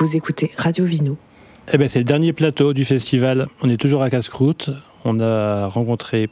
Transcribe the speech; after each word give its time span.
Vous 0.00 0.16
écoutez 0.16 0.50
Radio 0.56 0.86
Vino. 0.86 1.18
Eh 1.70 1.76
ben, 1.76 1.86
c'est 1.86 1.98
le 1.98 2.06
dernier 2.06 2.32
plateau 2.32 2.72
du 2.72 2.86
festival. 2.86 3.48
On 3.60 3.68
est 3.68 3.76
toujours 3.76 4.02
à 4.02 4.08
Casse-Croûte. 4.08 4.70
On 5.04 5.20
a 5.20 5.66
rencontré 5.66 6.30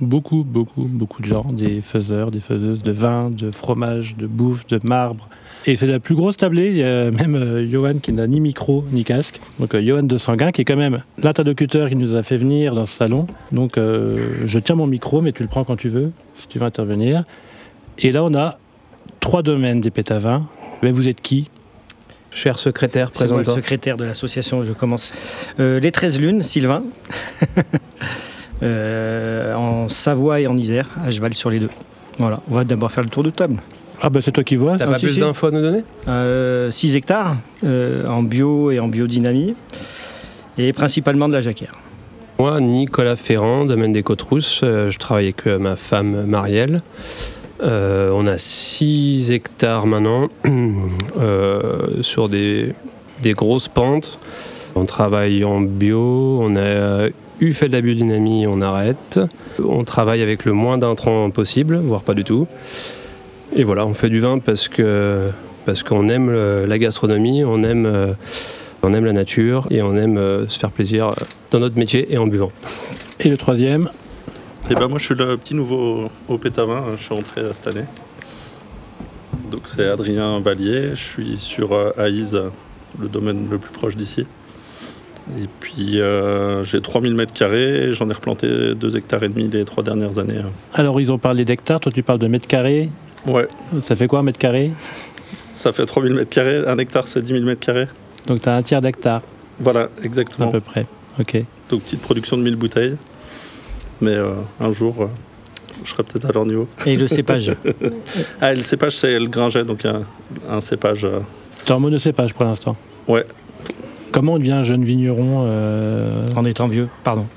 beaucoup, 0.00 0.44
beaucoup, 0.44 0.84
beaucoup 0.84 1.20
de 1.20 1.26
gens, 1.26 1.44
des 1.50 1.80
faiseurs, 1.80 2.30
des 2.30 2.38
faiseuses 2.38 2.80
de 2.80 2.92
vin, 2.92 3.30
de 3.30 3.50
fromage, 3.50 4.16
de 4.16 4.28
bouffe, 4.28 4.68
de 4.68 4.78
marbre. 4.84 5.28
Et 5.66 5.74
c'est 5.74 5.88
la 5.88 5.98
plus 5.98 6.14
grosse 6.14 6.36
tablée. 6.36 6.68
Il 6.68 6.76
y 6.76 6.84
a 6.84 7.10
même 7.10 7.34
euh, 7.34 7.68
Johan 7.68 7.98
qui 8.00 8.12
n'a 8.12 8.28
ni 8.28 8.38
micro 8.38 8.84
ni 8.92 9.02
casque. 9.02 9.40
Donc 9.58 9.74
euh, 9.74 9.82
Johan 9.84 10.04
de 10.04 10.16
Sanguin 10.16 10.52
qui 10.52 10.60
est 10.60 10.64
quand 10.64 10.76
même 10.76 11.02
l'interlocuteur 11.20 11.88
qui 11.88 11.96
nous 11.96 12.14
a 12.14 12.22
fait 12.22 12.36
venir 12.36 12.76
dans 12.76 12.86
ce 12.86 12.96
salon. 12.96 13.26
Donc 13.50 13.78
euh, 13.78 14.46
je 14.46 14.60
tiens 14.60 14.76
mon 14.76 14.86
micro, 14.86 15.22
mais 15.22 15.32
tu 15.32 15.42
le 15.42 15.48
prends 15.48 15.64
quand 15.64 15.74
tu 15.74 15.88
veux, 15.88 16.12
si 16.36 16.46
tu 16.46 16.60
veux 16.60 16.66
intervenir. 16.66 17.24
Et 17.98 18.12
là, 18.12 18.22
on 18.22 18.32
a 18.36 18.60
trois 19.18 19.42
domaines 19.42 19.80
des 19.80 19.90
pétavins. 19.90 20.48
Mais 20.84 20.92
vous 20.92 21.08
êtes 21.08 21.20
qui? 21.20 21.50
Cher 22.30 22.58
secrétaire, 22.58 23.10
moi 23.14 23.26
le 23.26 23.34
présente 23.34 23.56
secrétaire 23.56 23.96
de 23.96 24.04
l'association, 24.04 24.62
je 24.62 24.72
commence. 24.72 25.12
Euh, 25.60 25.80
les 25.80 25.90
13 25.90 26.20
lunes, 26.20 26.42
Sylvain. 26.42 26.82
Euh, 28.62 29.54
en 29.54 29.88
Savoie 29.88 30.40
et 30.40 30.48
en 30.48 30.56
Isère, 30.56 30.88
à 31.06 31.12
cheval 31.12 31.32
sur 31.34 31.48
les 31.48 31.60
deux. 31.60 31.70
Voilà, 32.18 32.40
on 32.50 32.54
va 32.54 32.64
d'abord 32.64 32.90
faire 32.90 33.04
le 33.04 33.08
tour 33.08 33.22
de 33.22 33.30
table. 33.30 33.58
Ah 34.02 34.10
ben 34.10 34.20
c'est 34.20 34.32
toi 34.32 34.42
qui 34.42 34.56
vois. 34.56 34.76
T'as 34.76 34.86
ça. 34.86 34.92
pas 34.92 34.98
plus 34.98 35.10
si. 35.14 35.20
d'infos 35.20 35.46
à 35.46 35.50
nous 35.52 35.60
donner? 35.60 35.78
6 35.78 35.82
Euh, 36.08 36.70
hectares 36.96 37.36
euh, 37.64 38.04
en 38.08 38.24
bio 38.24 38.72
et 38.72 38.80
en 38.80 38.88
biodynamie, 38.88 39.54
et 40.56 40.72
principalement 40.72 41.28
de 41.28 41.34
la 41.34 41.40
jacquère. 41.40 41.72
Moi, 42.40 42.60
Nicolas 42.60 43.14
Ferrand, 43.16 43.64
domaine 43.64 43.92
des 43.92 44.02
Côtes-Rousses. 44.02 44.60
euh, 44.62 44.90
je 44.90 44.98
travaille 44.98 45.26
avec 45.26 45.46
ma 45.46 45.76
femme 45.76 46.24
Marielle. 46.26 46.82
Euh, 47.62 48.10
on 48.12 48.26
a 48.26 48.38
6 48.38 49.32
hectares 49.32 49.86
maintenant 49.86 50.28
euh, 51.18 52.02
sur 52.02 52.28
des, 52.28 52.74
grosses 53.24 53.68
pentes. 53.68 54.18
On 54.74 54.84
travaille 54.84 55.44
en 55.44 55.60
bio, 55.60 56.40
on 56.40 56.56
a 56.56 57.08
eu 57.40 57.52
fait 57.52 57.68
de 57.68 57.72
la 57.72 57.80
biodynamie, 57.80 58.46
on 58.46 58.60
arrête. 58.60 59.20
On 59.62 59.84
travaille 59.84 60.22
avec 60.22 60.44
le 60.44 60.52
moins 60.52 60.78
d'intrants 60.78 61.30
possible, 61.30 61.76
voire 61.78 62.02
pas 62.02 62.14
du 62.14 62.24
tout. 62.24 62.46
Et 63.56 63.64
voilà, 63.64 63.86
on 63.86 63.94
fait 63.94 64.10
du 64.10 64.20
vin 64.20 64.38
parce 64.38 64.68
que 64.68 65.30
parce 65.66 65.82
qu'on 65.82 66.08
aime 66.08 66.32
la 66.64 66.78
gastronomie, 66.78 67.44
on 67.44 67.62
aime, 67.62 67.84
euh, 67.84 68.14
on 68.82 68.94
aime 68.94 69.04
la 69.04 69.12
nature 69.12 69.66
et 69.70 69.82
on 69.82 69.96
aime 69.96 70.46
se 70.48 70.58
faire 70.58 70.70
plaisir 70.70 71.10
dans 71.50 71.60
notre 71.60 71.76
métier 71.78 72.12
et 72.12 72.16
en 72.16 72.26
buvant. 72.26 72.52
Et 73.20 73.28
le 73.28 73.36
troisième? 73.36 73.90
Et 74.70 74.74
ben 74.74 74.86
moi 74.88 74.98
je 74.98 75.04
suis 75.06 75.14
le 75.14 75.36
petit 75.36 75.54
nouveau 75.54 76.08
au 76.28 76.38
Pétavin, 76.38 76.84
je 76.96 77.02
suis 77.02 77.14
entré 77.14 77.40
euh, 77.40 77.52
cette 77.52 77.66
année. 77.68 77.84
Donc 79.50 79.62
c'est 79.64 79.86
Adrien 79.88 80.40
Vallier, 80.40 80.90
je 80.90 81.02
suis 81.02 81.38
sur 81.38 81.72
euh, 81.72 81.92
Aïs, 81.96 82.34
euh, 82.34 82.50
le 83.00 83.08
domaine 83.08 83.48
le 83.50 83.58
plus 83.58 83.70
proche 83.72 83.96
d'ici. 83.96 84.26
Et 85.40 85.46
puis 85.60 86.00
euh, 86.00 86.62
j'ai 86.64 86.80
3000 86.82 87.14
mètres 87.14 87.32
carrés, 87.32 87.92
j'en 87.92 88.10
ai 88.10 88.12
replanté 88.12 88.74
2 88.74 88.96
hectares 88.96 89.22
et 89.22 89.28
demi 89.30 89.48
les 89.48 89.64
trois 89.64 89.82
dernières 89.82 90.18
années. 90.18 90.40
Alors 90.74 91.00
ils 91.00 91.10
ont 91.10 91.18
parlé 91.18 91.44
d'hectares, 91.46 91.80
toi 91.80 91.90
tu 91.92 92.02
parles 92.02 92.18
de 92.18 92.26
mètres 92.26 92.46
carrés. 92.46 92.90
Ouais, 93.26 93.48
Ça 93.82 93.96
fait 93.96 94.06
quoi 94.06 94.18
un 94.20 94.22
mètre 94.22 94.38
carré? 94.38 94.70
Ça 95.32 95.72
fait 95.72 95.86
3000 95.86 96.12
mètres 96.14 96.30
carrés, 96.30 96.66
un 96.66 96.76
hectare 96.78 97.08
c'est 97.08 97.22
10 97.22 97.32
000 97.32 97.44
mètres 97.44 97.64
carrés. 97.64 97.88
Donc 98.26 98.42
tu 98.42 98.48
as 98.50 98.56
un 98.56 98.62
tiers 98.62 98.82
d'hectare 98.82 99.22
Voilà, 99.60 99.84
à 99.84 100.04
exactement. 100.04 100.50
peu 100.50 100.60
près. 100.60 100.84
Ok. 101.18 101.42
Donc 101.70 101.82
petite 101.82 102.00
production 102.02 102.36
de 102.36 102.42
1000 102.42 102.56
bouteilles. 102.56 102.96
Mais 104.00 104.14
euh, 104.14 104.32
un 104.60 104.70
jour, 104.70 105.02
euh, 105.02 105.06
je 105.84 105.90
serai 105.90 106.02
peut-être 106.04 106.26
à 106.26 106.32
leur 106.32 106.46
niveau. 106.46 106.68
Et 106.86 106.96
le 106.96 107.08
cépage. 107.08 107.52
Ah, 108.40 108.52
et 108.52 108.56
le 108.56 108.62
cépage 108.62 108.96
c'est 108.96 109.18
le 109.18 109.26
gringet, 109.28 109.64
donc 109.64 109.84
un, 109.84 110.02
un 110.50 110.60
cépage... 110.60 111.04
euh, 111.04 111.20
Tu 111.64 111.72
es 111.72 111.74
en 111.74 111.80
monocépage 111.80 112.34
pour 112.34 112.44
l'instant. 112.44 112.76
Ouais. 113.08 113.24
Comment 114.12 114.34
on 114.34 114.38
devient 114.38 114.52
un 114.52 114.62
jeune 114.62 114.84
vigneron 114.84 115.44
euh, 115.46 116.26
en 116.36 116.44
étant 116.44 116.66
vieux, 116.68 116.88
pardon. 117.04 117.26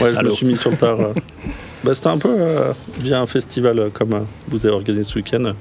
Ouais, 0.00 0.10
je 0.14 0.20
me 0.24 0.30
suis 0.30 0.46
mis 0.46 0.56
sur 0.56 0.70
le 0.70 0.76
tard. 0.76 1.00
euh. 1.00 1.12
Bah, 1.84 1.94
c'était 1.94 2.08
un 2.08 2.18
peu 2.18 2.34
euh, 2.36 2.72
via 2.98 3.20
un 3.20 3.26
festival 3.26 3.78
euh, 3.78 3.90
comme 3.90 4.14
euh, 4.14 4.20
vous 4.48 4.64
avez 4.66 4.74
organisé 4.74 5.02
ce 5.04 5.14
week-end. 5.16 5.52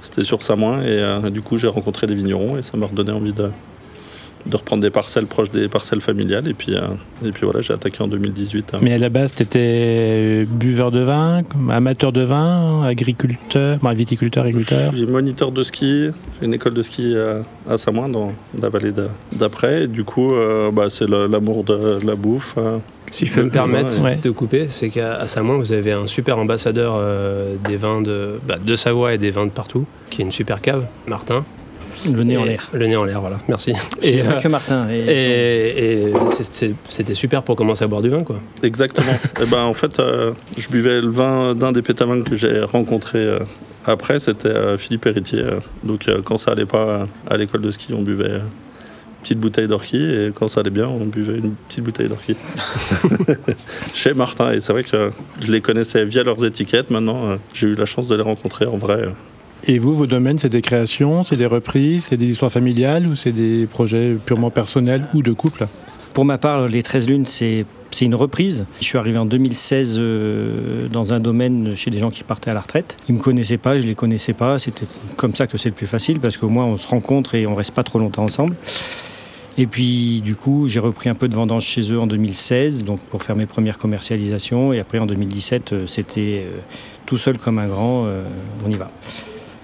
C'était 0.00 0.24
sur 0.24 0.42
Samoin 0.42 0.80
et 0.82 0.86
euh, 0.88 1.28
du 1.30 1.42
coup 1.42 1.58
j'ai 1.58 1.68
rencontré 1.68 2.06
des 2.06 2.14
vignerons 2.14 2.56
et 2.56 2.62
ça 2.62 2.76
m'a 2.76 2.86
redonné 2.86 3.12
envie 3.12 3.32
de, 3.32 3.50
de 4.46 4.56
reprendre 4.56 4.82
des 4.82 4.90
parcelles 4.90 5.26
proches 5.26 5.50
des 5.50 5.68
parcelles 5.68 6.00
familiales. 6.00 6.48
Et 6.48 6.54
puis, 6.54 6.74
euh, 6.74 6.80
et 7.24 7.32
puis 7.32 7.42
voilà, 7.44 7.60
j'ai 7.60 7.72
attaqué 7.74 8.02
en 8.02 8.08
2018. 8.08 8.70
hein. 8.74 8.78
Mais 8.82 8.92
à 8.94 8.98
la 8.98 9.08
base, 9.08 9.34
tu 9.34 9.42
étais 9.42 10.46
buveur 10.50 10.90
de 10.90 11.00
vin, 11.00 11.42
amateur 11.70 12.12
de 12.12 12.22
vin, 12.22 12.82
agriculteur, 12.84 13.78
bon, 13.78 13.90
viticulteur, 13.94 14.44
agriculteur. 14.44 14.92
Je 14.92 14.96
suis 14.98 15.06
moniteur 15.06 15.50
de 15.52 15.62
ski, 15.62 16.10
j'ai 16.40 16.46
une 16.46 16.54
école 16.54 16.74
de 16.74 16.82
ski 16.82 17.12
euh, 17.14 17.42
à 17.68 17.76
Samoin 17.76 18.08
dans 18.08 18.32
la 18.60 18.68
vallée 18.68 18.92
de- 18.92 19.08
d'après. 19.36 19.84
Et 19.84 19.86
du 19.88 20.04
coup, 20.04 20.32
euh, 20.34 20.70
bah, 20.70 20.86
c'est 20.88 21.06
le- 21.08 21.26
l'amour 21.26 21.64
de 21.64 21.98
la 22.04 22.14
bouffe. 22.14 22.54
euh. 22.58 22.78
Si 23.10 23.24
je 23.24 23.32
peux 23.32 23.42
me 23.42 23.48
permettre 23.50 23.94
vin, 23.96 24.02
ouais. 24.04 24.18
de 24.22 24.30
couper, 24.30 24.66
c'est 24.68 24.90
qu'à 24.90 25.14
à 25.16 25.26
Samoin, 25.28 25.56
vous 25.56 25.72
avez 25.72 25.92
un 25.92 26.06
super 26.06 26.36
ambassadeur 26.38 26.94
euh, 26.98 27.56
des 27.66 27.76
vins 27.78 28.02
de, 28.02 28.38
bah, 28.46 28.56
de 28.62 28.76
Savoie 28.76 29.14
et 29.14 29.18
des 29.18 29.30
vins 29.30 29.46
de 29.46 29.50
partout, 29.50 29.86
qui 30.10 30.20
est 30.20 30.24
une 30.26 30.30
super 30.32 30.60
cave, 30.60 30.84
Martin. 31.06 31.42
Le 32.12 32.24
nez 32.24 32.36
en 32.36 32.44
l'air. 32.44 32.68
Le 32.72 32.86
nez 32.86 32.96
en 32.96 33.04
l'air, 33.04 33.20
voilà, 33.20 33.38
merci. 33.48 33.72
Et, 34.02 34.22
euh, 34.22 34.32
que 34.40 34.48
Martin. 34.48 34.88
Et, 34.90 36.12
c'était 36.88 37.14
super 37.14 37.42
pour 37.42 37.56
commencer 37.56 37.84
à 37.84 37.86
boire 37.86 38.02
du 38.02 38.10
vin, 38.10 38.22
quoi. 38.22 38.40
Exactement. 38.62 39.18
et 39.42 39.46
ben, 39.46 39.64
en 39.64 39.74
fait, 39.74 39.98
euh, 39.98 40.32
je 40.56 40.68
buvais 40.68 41.00
le 41.00 41.08
vin 41.08 41.54
d'un 41.54 41.72
des 41.72 41.82
pétavins 41.82 42.22
que 42.22 42.34
j'ai 42.34 42.60
rencontré 42.62 43.18
euh, 43.18 43.38
après, 43.88 44.18
c'était 44.18 44.48
euh, 44.48 44.76
Philippe 44.76 45.06
Héritier. 45.06 45.44
Donc, 45.82 46.08
euh, 46.08 46.20
quand 46.22 46.36
ça 46.36 46.50
allait 46.50 46.66
pas 46.66 47.06
à 47.26 47.36
l'école 47.38 47.62
de 47.62 47.70
ski, 47.70 47.94
on 47.94 48.02
buvait 48.02 48.24
euh, 48.28 48.38
une 48.40 49.22
petite 49.22 49.40
bouteille 49.40 49.66
d'orki, 49.66 49.96
et 49.96 50.30
quand 50.34 50.46
ça 50.46 50.60
allait 50.60 50.68
bien, 50.68 50.86
on 50.86 51.06
buvait 51.06 51.38
une 51.38 51.54
petite 51.54 51.84
bouteille 51.84 52.08
d'orki. 52.08 52.36
Chez 53.94 54.12
Martin, 54.12 54.50
et 54.50 54.60
c'est 54.60 54.72
vrai 54.72 54.84
que 54.84 55.10
je 55.40 55.50
les 55.50 55.62
connaissais 55.62 56.04
via 56.04 56.22
leurs 56.22 56.44
étiquettes. 56.44 56.90
Maintenant, 56.90 57.38
j'ai 57.54 57.68
eu 57.68 57.74
la 57.74 57.86
chance 57.86 58.06
de 58.06 58.14
les 58.14 58.22
rencontrer 58.22 58.66
en 58.66 58.76
vrai. 58.76 59.08
Et 59.64 59.78
vous, 59.78 59.94
vos 59.94 60.06
domaines, 60.06 60.38
c'est 60.38 60.48
des 60.48 60.62
créations, 60.62 61.24
c'est 61.24 61.36
des 61.36 61.46
reprises, 61.46 62.06
c'est 62.06 62.16
des 62.16 62.26
histoires 62.26 62.52
familiales 62.52 63.06
ou 63.06 63.14
c'est 63.14 63.32
des 63.32 63.66
projets 63.66 64.14
purement 64.14 64.50
personnels 64.50 65.06
ou 65.14 65.22
de 65.22 65.32
couple? 65.32 65.66
Pour 66.14 66.24
ma 66.24 66.38
part, 66.38 66.68
les 66.68 66.82
13 66.82 67.08
lunes, 67.08 67.26
c'est 67.26 67.64
c'est 67.90 68.04
une 68.04 68.14
reprise. 68.14 68.66
Je 68.80 68.84
suis 68.84 68.98
arrivé 68.98 69.18
en 69.18 69.26
2016 69.26 69.96
euh, 69.98 70.88
dans 70.88 71.12
un 71.12 71.20
domaine 71.20 71.74
chez 71.74 71.90
des 71.90 71.98
gens 71.98 72.10
qui 72.10 72.22
partaient 72.22 72.50
à 72.50 72.54
la 72.54 72.60
retraite. 72.60 72.96
Ils 73.08 73.14
me 73.14 73.20
connaissaient 73.20 73.56
pas, 73.56 73.80
je 73.80 73.86
les 73.86 73.94
connaissais 73.94 74.34
pas. 74.34 74.58
C'était 74.58 74.86
comme 75.16 75.34
ça 75.34 75.46
que 75.46 75.58
c'est 75.58 75.70
le 75.70 75.74
plus 75.74 75.86
facile 75.86 76.20
parce 76.20 76.36
qu'au 76.36 76.48
moins 76.48 76.66
on 76.66 76.76
se 76.76 76.86
rencontre 76.86 77.34
et 77.34 77.46
on 77.46 77.54
reste 77.54 77.72
pas 77.72 77.82
trop 77.82 77.98
longtemps 77.98 78.24
ensemble. 78.24 78.56
Et 79.56 79.66
puis 79.66 80.20
du 80.20 80.36
coup, 80.36 80.68
j'ai 80.68 80.80
repris 80.80 81.08
un 81.08 81.14
peu 81.14 81.28
de 81.28 81.34
vendange 81.34 81.64
chez 81.64 81.90
eux 81.90 81.98
en 81.98 82.06
2016, 82.06 82.84
donc 82.84 83.00
pour 83.00 83.22
faire 83.22 83.34
mes 83.34 83.46
premières 83.46 83.78
commercialisations. 83.78 84.72
Et 84.72 84.80
après 84.80 84.98
en 84.98 85.06
2017, 85.06 85.72
euh, 85.72 85.86
c'était 85.86 86.44
euh, 86.46 86.58
tout 87.06 87.16
seul 87.16 87.38
comme 87.38 87.58
un 87.58 87.68
grand. 87.68 88.06
on 88.64 88.70
y 88.70 88.76
va. 88.76 88.90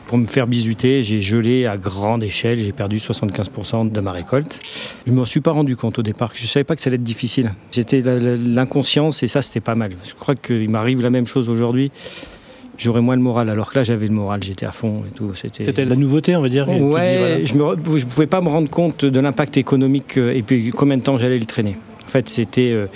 Pour 0.07 0.19
me 0.19 0.27
faire 0.27 0.47
bisuter, 0.47 1.03
j'ai 1.03 1.23
gelé 1.23 1.67
à 1.67 1.77
grande 1.79 2.23
échelle, 2.23 2.59
j'ai 2.61 2.73
perdu 2.73 2.99
75% 2.99 3.91
de 3.91 4.01
ma 4.01 4.13
récolte. 4.13 4.61
Je 5.07 5.13
ne 5.13 5.17
m'en 5.17 5.25
suis 5.25 5.41
pas 5.41 5.51
rendu 5.53 5.77
compte 5.77 5.99
au 5.99 6.03
départ, 6.03 6.33
je 6.35 6.43
ne 6.43 6.47
savais 6.47 6.65
pas 6.65 6.77
que 6.77 6.83
ça 6.83 6.89
allait 6.89 6.97
être 6.97 7.03
difficile. 7.03 7.53
C'était 7.71 8.03
l'inconscience 8.03 9.23
et 9.23 9.29
ça, 9.29 9.41
c'était 9.43 9.61
pas 9.61 9.75
mal. 9.75 9.93
Je 10.07 10.15
crois 10.15 10.35
qu'il 10.35 10.69
m'arrive 10.69 11.01
la 11.01 11.11
même 11.11 11.27
chose 11.27 11.49
aujourd'hui. 11.49 11.91
J'aurais 12.77 13.01
moins 13.01 13.15
le 13.17 13.23
moral, 13.23 13.49
alors 13.51 13.71
que 13.73 13.79
là, 13.79 13.85
j'avais 13.85 14.09
le 14.09 14.15
moral, 14.15 14.43
j'étais 14.43 14.67
à 14.67 14.73
fond 14.73 15.05
et 15.09 15.15
tout. 15.15 15.31
C'était 15.35 15.85
la 15.85 15.95
nouveauté, 15.97 16.35
on 16.37 16.43
va 16.43 16.49
dire. 16.49 16.67
dis, 16.67 16.73
Ouais, 16.81 17.19
voilà. 17.19 17.45
je 17.45 17.55
ne 17.55 17.99
je 17.99 18.05
pouvais 18.07 18.27
pas 18.27 18.41
me 18.41 18.49
rendre 18.49 18.69
compte 18.69 19.05
de 19.05 19.21
l'impact 19.21 19.57
économique 19.57 20.19
euh, 20.19 20.35
et 20.35 20.43
puis 20.43 20.71
combien 20.71 20.97
de 20.97 21.03
temps 21.03 21.17
j'allais 21.17 21.39
le 21.39 21.47
traîner. 21.47 21.77
En 22.05 22.09
fait, 22.11 22.29
c'était. 22.29 22.73
euh, 22.73 22.87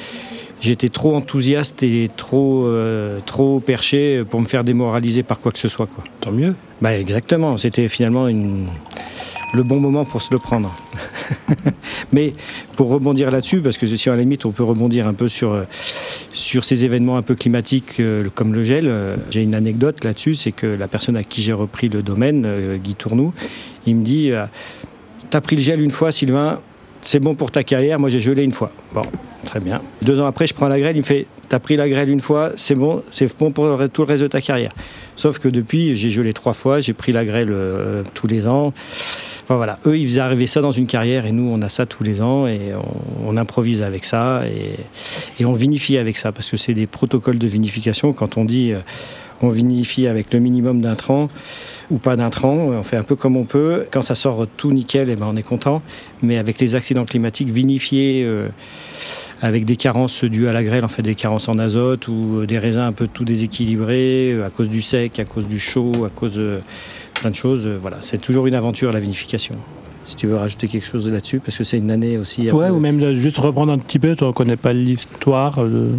J'étais 0.60 0.88
trop 0.88 1.14
enthousiaste 1.14 1.82
et 1.84 2.10
trop, 2.16 2.64
euh, 2.66 3.18
trop 3.26 3.60
perché 3.60 4.24
pour 4.28 4.40
me 4.40 4.46
faire 4.46 4.64
démoraliser 4.64 5.22
par 5.22 5.38
quoi 5.38 5.52
que 5.52 5.58
ce 5.58 5.68
soit. 5.68 5.86
Quoi. 5.86 6.02
Tant 6.20 6.32
mieux. 6.32 6.54
Bah, 6.82 6.98
exactement, 6.98 7.56
c'était 7.56 7.88
finalement 7.88 8.26
une- 8.28 8.66
le 9.54 9.62
bon 9.62 9.78
moment 9.80 10.04
pour 10.04 10.20
se 10.20 10.32
le 10.32 10.38
prendre. 10.38 10.74
Mais 12.12 12.32
pour 12.76 12.88
rebondir 12.90 13.30
là-dessus, 13.30 13.60
parce 13.60 13.78
que 13.78 13.86
si 13.86 14.08
à 14.10 14.14
la 14.16 14.22
limite 14.22 14.44
on 14.46 14.50
peut 14.50 14.62
rebondir 14.64 15.06
un 15.06 15.14
peu 15.14 15.28
sur, 15.28 15.52
euh, 15.52 15.62
sur 16.32 16.64
ces 16.64 16.84
événements 16.84 17.16
un 17.16 17.22
peu 17.22 17.34
climatiques 17.34 18.00
euh, 18.00 18.28
comme 18.34 18.52
le 18.52 18.62
gel, 18.64 18.86
euh, 18.88 19.16
j'ai 19.30 19.42
une 19.42 19.54
anecdote 19.54 20.04
là-dessus, 20.04 20.34
c'est 20.34 20.52
que 20.52 20.66
la 20.66 20.88
personne 20.88 21.16
à 21.16 21.24
qui 21.24 21.40
j'ai 21.42 21.52
repris 21.52 21.88
le 21.88 22.02
domaine, 22.02 22.78
Guy 22.82 22.94
Tournou, 22.94 23.32
il 23.86 23.96
me 23.96 24.04
dit 24.04 24.32
T'as 25.30 25.40
pris 25.40 25.56
le 25.56 25.62
gel 25.62 25.80
une 25.80 25.90
fois, 25.90 26.10
Sylvain, 26.12 26.58
c'est 27.00 27.20
bon 27.20 27.34
pour 27.34 27.50
ta 27.50 27.62
carrière, 27.62 27.98
moi 28.00 28.08
j'ai 28.10 28.20
gelé 28.20 28.42
une 28.44 28.52
fois. 28.52 28.70
Bon, 28.94 29.02
très 29.48 29.60
bien. 29.60 29.80
Deux 30.02 30.20
ans 30.20 30.26
après, 30.26 30.46
je 30.46 30.54
prends 30.54 30.68
la 30.68 30.78
grêle, 30.78 30.96
il 30.96 31.00
me 31.00 31.04
fait 31.04 31.26
T'as 31.48 31.58
pris 31.58 31.76
la 31.76 31.88
grêle 31.88 32.10
une 32.10 32.20
fois, 32.20 32.52
c'est 32.56 32.74
bon, 32.74 33.02
c'est 33.10 33.38
bon 33.38 33.52
pour 33.52 33.78
tout 33.90 34.02
le 34.02 34.06
reste 34.06 34.22
de 34.22 34.28
ta 34.28 34.42
carrière. 34.42 34.72
Sauf 35.16 35.38
que 35.38 35.48
depuis, 35.48 35.96
j'ai 35.96 36.10
gelé 36.10 36.34
trois 36.34 36.52
fois, 36.52 36.80
j'ai 36.80 36.92
pris 36.92 37.10
la 37.10 37.24
grêle 37.24 37.48
euh, 37.50 38.02
tous 38.12 38.26
les 38.26 38.46
ans. 38.46 38.74
Enfin 39.48 39.56
voilà, 39.56 39.78
eux, 39.86 39.96
ils 39.96 40.06
faisaient 40.06 40.20
arriver 40.20 40.46
ça 40.46 40.60
dans 40.60 40.72
une 40.72 40.86
carrière 40.86 41.24
et 41.24 41.32
nous, 41.32 41.50
on 41.50 41.62
a 41.62 41.70
ça 41.70 41.86
tous 41.86 42.04
les 42.04 42.20
ans 42.20 42.46
et 42.46 42.74
on, 43.24 43.34
improvise 43.38 43.80
avec 43.80 44.04
ça 44.04 44.42
et, 44.46 45.42
on 45.46 45.52
vinifie 45.52 45.96
avec 45.96 46.18
ça 46.18 46.32
parce 46.32 46.50
que 46.50 46.58
c'est 46.58 46.74
des 46.74 46.86
protocoles 46.86 47.38
de 47.38 47.46
vinification. 47.46 48.12
Quand 48.12 48.36
on 48.36 48.44
dit 48.44 48.72
euh, 48.72 48.80
on 49.40 49.48
vinifie 49.48 50.06
avec 50.06 50.34
le 50.34 50.40
minimum 50.40 50.82
d'intrants 50.82 51.28
ou 51.90 51.96
pas 51.96 52.14
d'intrants, 52.14 52.56
on 52.56 52.82
fait 52.82 52.98
un 52.98 53.04
peu 53.04 53.16
comme 53.16 53.38
on 53.38 53.44
peut. 53.44 53.86
Quand 53.90 54.02
ça 54.02 54.14
sort 54.14 54.46
tout 54.58 54.70
nickel, 54.70 55.08
eh 55.08 55.16
ben 55.16 55.26
on 55.30 55.36
est 55.38 55.42
content. 55.42 55.80
Mais 56.20 56.36
avec 56.36 56.60
les 56.60 56.74
accidents 56.74 57.06
climatiques, 57.06 57.48
vinifier 57.48 58.24
euh, 58.26 58.48
avec 59.40 59.64
des 59.64 59.76
carences 59.76 60.24
dues 60.24 60.48
à 60.48 60.52
la 60.52 60.62
grêle, 60.62 60.84
en 60.84 60.88
fait 60.88 61.00
des 61.00 61.14
carences 61.14 61.48
en 61.48 61.58
azote 61.58 62.08
ou 62.08 62.44
des 62.44 62.58
raisins 62.58 62.80
un 62.80 62.92
peu 62.92 63.06
tout 63.06 63.24
déséquilibrés 63.24 64.32
euh, 64.34 64.46
à 64.46 64.50
cause 64.50 64.68
du 64.68 64.82
sec, 64.82 65.18
à 65.18 65.24
cause 65.24 65.48
du 65.48 65.58
chaud, 65.58 66.04
à 66.04 66.10
cause 66.10 66.38
plein 67.18 67.30
de 67.30 67.34
choses. 67.34 67.66
Euh, 67.66 67.78
voilà, 67.80 67.98
c'est 68.00 68.18
toujours 68.18 68.46
une 68.46 68.54
aventure 68.54 68.92
la 68.92 69.00
vinification. 69.00 69.56
Si 70.04 70.16
tu 70.16 70.26
veux 70.26 70.36
rajouter 70.36 70.68
quelque 70.68 70.86
chose 70.86 71.08
là-dessus, 71.08 71.40
parce 71.40 71.58
que 71.58 71.64
c'est 71.64 71.76
une 71.76 71.90
année 71.90 72.16
aussi. 72.16 72.50
Ouais, 72.50 72.70
ou 72.70 72.80
même 72.80 73.14
juste 73.14 73.36
reprendre 73.38 73.72
un 73.72 73.78
petit 73.78 73.98
peu, 73.98 74.16
tu 74.16 74.24
ne 74.24 74.32
connais 74.32 74.56
pas 74.56 74.72
l'histoire 74.72 75.62
de. 75.62 75.90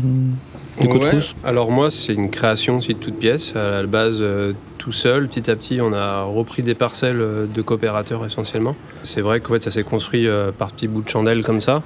Ouais. 0.82 1.20
Alors 1.44 1.72
moi, 1.72 1.92
c'est 1.92 2.14
une 2.14 2.30
création 2.30 2.78
aussi 2.78 2.94
de 2.94 3.00
toute 3.00 3.20
pièce. 3.20 3.54
À 3.56 3.82
la 3.82 3.86
base, 3.86 4.20
euh, 4.22 4.54
tout 4.78 4.94
seul, 4.94 5.28
petit 5.28 5.52
à 5.52 5.56
petit, 5.56 5.82
on 5.82 5.92
a 5.92 6.24
repris 6.24 6.64
des 6.64 6.74
parcelles 6.74 7.20
euh, 7.20 7.46
de 7.46 7.62
coopérateurs 7.62 8.26
essentiellement. 8.26 8.76
C'est 9.04 9.22
vrai 9.22 9.42
que 9.42 9.48
fait, 9.50 9.62
ça 9.62 9.72
s'est 9.72 9.84
construit 9.84 10.28
par 10.58 10.72
petits 10.72 10.88
bouts 10.88 11.02
de 11.02 11.10
chandelle 11.10 11.44
comme 11.44 11.60
ça. 11.60 11.84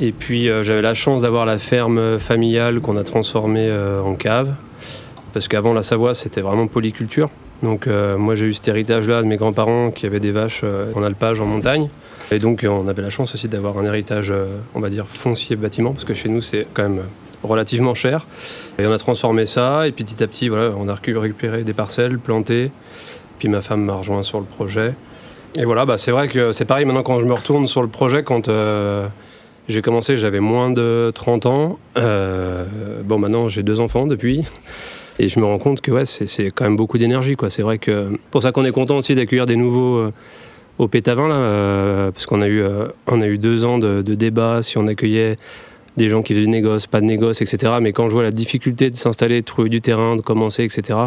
Et 0.00 0.12
puis 0.12 0.48
j'avais 0.62 0.82
la 0.82 0.94
chance 0.94 1.22
d'avoir 1.22 1.46
la 1.46 1.58
ferme 1.58 2.18
familiale 2.18 2.80
qu'on 2.80 2.96
a 2.96 3.04
transformée 3.04 3.70
en 4.04 4.14
cave. 4.14 4.54
Parce 5.32 5.46
qu'avant 5.46 5.72
la 5.72 5.82
Savoie, 5.82 6.14
c'était 6.14 6.40
vraiment 6.40 6.66
polyculture. 6.66 7.30
Donc 7.62 7.86
euh, 7.86 8.16
moi 8.16 8.34
j'ai 8.34 8.46
eu 8.46 8.54
cet 8.54 8.68
héritage-là 8.68 9.22
de 9.22 9.26
mes 9.26 9.36
grands-parents 9.36 9.90
qui 9.90 10.06
avaient 10.06 10.20
des 10.20 10.30
vaches 10.30 10.62
euh, 10.64 10.92
en 10.94 11.02
alpage, 11.02 11.40
en 11.40 11.46
montagne. 11.46 11.88
Et 12.30 12.38
donc 12.38 12.64
on 12.68 12.88
avait 12.88 13.02
la 13.02 13.10
chance 13.10 13.34
aussi 13.34 13.48
d'avoir 13.48 13.78
un 13.78 13.84
héritage, 13.84 14.30
euh, 14.30 14.46
on 14.74 14.80
va 14.80 14.88
dire, 14.88 15.06
foncier 15.06 15.56
bâtiment, 15.56 15.92
parce 15.92 16.04
que 16.04 16.14
chez 16.14 16.28
nous 16.28 16.40
c'est 16.40 16.66
quand 16.72 16.82
même 16.82 17.02
relativement 17.42 17.94
cher. 17.94 18.26
Et 18.78 18.86
on 18.86 18.92
a 18.92 18.98
transformé 18.98 19.46
ça, 19.46 19.86
et 19.86 19.92
petit 19.92 20.22
à 20.22 20.26
petit, 20.26 20.48
voilà, 20.48 20.72
on 20.78 20.88
a 20.88 20.94
récupéré 20.94 21.64
des 21.64 21.72
parcelles, 21.72 22.18
planté. 22.18 22.70
Puis 23.38 23.48
ma 23.48 23.60
femme 23.60 23.82
m'a 23.82 23.94
rejoint 23.94 24.22
sur 24.22 24.38
le 24.38 24.44
projet. 24.44 24.94
Et 25.56 25.64
voilà, 25.64 25.84
bah, 25.84 25.96
c'est 25.96 26.12
vrai 26.12 26.28
que 26.28 26.52
c'est 26.52 26.64
pareil 26.64 26.84
maintenant 26.84 27.02
quand 27.02 27.18
je 27.18 27.24
me 27.24 27.32
retourne 27.32 27.66
sur 27.66 27.82
le 27.82 27.88
projet, 27.88 28.22
quand 28.22 28.48
j'ai 29.68 29.82
commencé, 29.82 30.16
j'avais 30.16 30.40
moins 30.40 30.70
de 30.70 31.10
30 31.14 31.46
ans. 31.46 31.78
bon, 31.96 33.18
maintenant 33.18 33.48
j'ai 33.48 33.62
deux 33.62 33.80
enfants 33.80 34.06
depuis. 34.06 34.44
Et 35.18 35.28
je 35.28 35.38
me 35.38 35.44
rends 35.44 35.58
compte 35.58 35.80
que 35.80 35.90
ouais, 35.90 36.06
c'est 36.06 36.50
quand 36.50 36.64
même 36.64 36.76
beaucoup 36.76 36.98
d'énergie. 36.98 37.36
C'est 37.48 37.62
vrai 37.62 37.78
que 37.78 38.18
pour 38.30 38.42
ça 38.42 38.52
qu'on 38.52 38.64
est 38.64 38.72
content 38.72 38.96
aussi 38.96 39.14
d'accueillir 39.14 39.46
des 39.46 39.56
nouveaux 39.56 39.96
euh, 39.96 40.12
au 40.78 40.88
Pétavin, 40.88 41.28
là, 41.28 41.34
euh, 41.34 42.10
parce 42.10 42.26
qu'on 42.26 42.40
a, 42.40 42.46
eu, 42.46 42.62
euh, 42.62 42.86
a 43.06 43.26
eu 43.26 43.38
deux 43.38 43.64
ans 43.64 43.78
de, 43.78 44.02
de 44.02 44.14
débats 44.14 44.62
si 44.62 44.78
on 44.78 44.86
accueillait 44.86 45.36
des 45.96 46.08
gens 46.08 46.22
qui 46.22 46.32
faisaient 46.32 46.44
du 46.44 46.50
négoce, 46.50 46.86
pas 46.86 47.00
de 47.00 47.06
négoce, 47.06 47.42
etc. 47.42 47.74
Mais 47.82 47.92
quand 47.92 48.08
je 48.08 48.14
vois 48.14 48.22
la 48.22 48.30
difficulté 48.30 48.90
de 48.90 48.96
s'installer, 48.96 49.40
de 49.40 49.46
trouver 49.46 49.68
du 49.68 49.80
terrain, 49.80 50.16
de 50.16 50.22
commencer, 50.22 50.64
etc., 50.64 50.98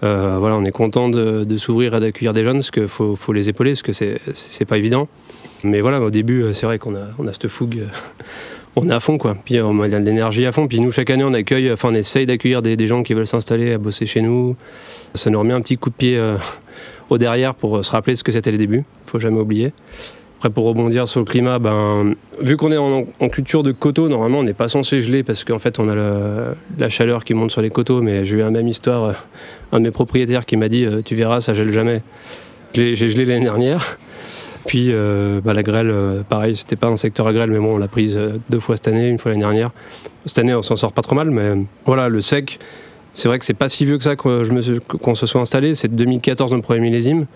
voilà, 0.00 0.56
on 0.56 0.64
est 0.64 0.72
content 0.72 1.08
de, 1.08 1.56
s'ouvrir 1.56 1.94
et 1.94 2.00
d'accueillir 2.00 2.32
des 2.32 2.44
jeunes, 2.44 2.58
parce 2.58 2.70
qu'il 2.70 2.88
faut, 2.88 3.16
faut, 3.16 3.32
les 3.32 3.48
épauler, 3.48 3.72
parce 3.72 3.82
que 3.82 3.92
c'est 3.92 4.64
pas 4.64 4.78
évident. 4.78 5.08
Mais 5.64 5.80
voilà, 5.80 6.00
au 6.00 6.10
début, 6.10 6.46
c'est 6.52 6.66
vrai 6.66 6.78
qu'on 6.78 6.94
a, 6.94 7.08
on 7.18 7.26
a 7.26 7.32
cette 7.32 7.48
fougue 7.48 7.82
on 8.76 8.88
est 8.90 8.92
à 8.92 9.00
fond, 9.00 9.16
quoi. 9.16 9.36
Puis 9.42 9.60
on 9.60 9.80
a 9.80 9.88
de 9.88 9.96
l'énergie 9.96 10.44
à 10.44 10.52
fond. 10.52 10.68
Puis 10.68 10.80
nous, 10.80 10.90
chaque 10.90 11.08
année, 11.10 11.24
on 11.24 11.32
accueille, 11.32 11.72
enfin, 11.72 11.88
on 11.90 11.94
essaye 11.94 12.26
d'accueillir 12.26 12.60
des, 12.60 12.86
gens 12.86 13.02
qui 13.02 13.14
veulent 13.14 13.26
s'installer, 13.26 13.72
à 13.72 13.78
bosser 13.78 14.04
chez 14.04 14.20
nous. 14.20 14.54
Ça 15.14 15.30
nous 15.30 15.38
remet 15.38 15.54
un 15.54 15.62
petit 15.62 15.78
coup 15.78 15.88
de 15.88 15.94
pied 15.94 16.18
euh, 16.18 16.36
au 17.08 17.16
derrière 17.16 17.54
pour 17.54 17.82
se 17.82 17.90
rappeler 17.90 18.16
ce 18.16 18.22
que 18.22 18.32
c'était 18.32 18.50
les 18.50 18.58
débuts. 18.58 18.84
Faut 19.06 19.18
jamais 19.18 19.40
oublier. 19.40 19.72
Après, 20.36 20.50
pour 20.50 20.66
rebondir 20.66 21.08
sur 21.08 21.20
le 21.20 21.24
climat, 21.24 21.58
ben, 21.58 22.14
vu 22.42 22.58
qu'on 22.58 22.70
est 22.70 22.76
en, 22.76 23.04
culture 23.30 23.62
de 23.62 23.72
coteaux, 23.72 24.10
normalement, 24.10 24.40
on 24.40 24.44
n'est 24.44 24.52
pas 24.52 24.68
censé 24.68 25.00
geler 25.00 25.22
parce 25.22 25.42
qu'en 25.42 25.58
fait, 25.58 25.78
on 25.78 25.88
a 25.88 25.94
la 26.78 26.88
chaleur 26.90 27.24
qui 27.24 27.32
monte 27.32 27.50
sur 27.50 27.62
les 27.62 27.70
coteaux. 27.70 28.02
Mais 28.02 28.26
j'ai 28.26 28.36
eu 28.36 28.40
la 28.40 28.50
même 28.50 28.68
histoire, 28.68 29.04
euh, 29.04 29.12
un 29.72 29.78
de 29.78 29.84
mes 29.84 29.90
propriétaires 29.90 30.44
qui 30.44 30.58
m'a 30.58 30.68
dit 30.68 30.84
euh, 30.84 31.00
Tu 31.02 31.14
verras, 31.14 31.40
ça 31.40 31.54
gèle 31.54 31.72
jamais. 31.72 32.02
J'ai 32.74 32.94
gelé 32.94 33.24
l'année 33.24 33.44
dernière. 33.44 33.96
Puis 34.66 34.88
euh, 34.90 35.40
bah, 35.42 35.54
la 35.54 35.62
grêle, 35.62 35.90
euh, 35.90 36.22
pareil, 36.22 36.56
c'était 36.56 36.76
pas 36.76 36.88
un 36.88 36.96
secteur 36.96 37.26
à 37.26 37.32
grêle, 37.32 37.50
mais 37.50 37.58
bon, 37.58 37.74
on 37.74 37.78
l'a 37.78 37.88
prise 37.88 38.16
euh, 38.16 38.38
deux 38.50 38.60
fois 38.60 38.76
cette 38.76 38.88
année, 38.88 39.06
une 39.06 39.18
fois 39.18 39.30
l'année 39.30 39.42
dernière. 39.42 39.70
Cette 40.26 40.38
année, 40.38 40.54
on 40.54 40.62
s'en 40.62 40.76
sort 40.76 40.92
pas 40.92 41.02
trop 41.02 41.14
mal, 41.14 41.30
mais 41.30 41.52
voilà, 41.84 42.08
le 42.08 42.20
sec, 42.20 42.58
c'est 43.14 43.28
vrai 43.28 43.38
que 43.38 43.44
c'est 43.44 43.54
pas 43.54 43.68
si 43.68 43.84
vieux 43.84 43.96
que 43.96 44.04
ça 44.04 44.16
qu'on 44.16 45.14
se 45.14 45.26
soit 45.26 45.40
installé. 45.40 45.74
C'est 45.74 45.94
2014 45.94 46.52
notre 46.52 46.64
premier 46.64 46.80
millésime. 46.80 47.26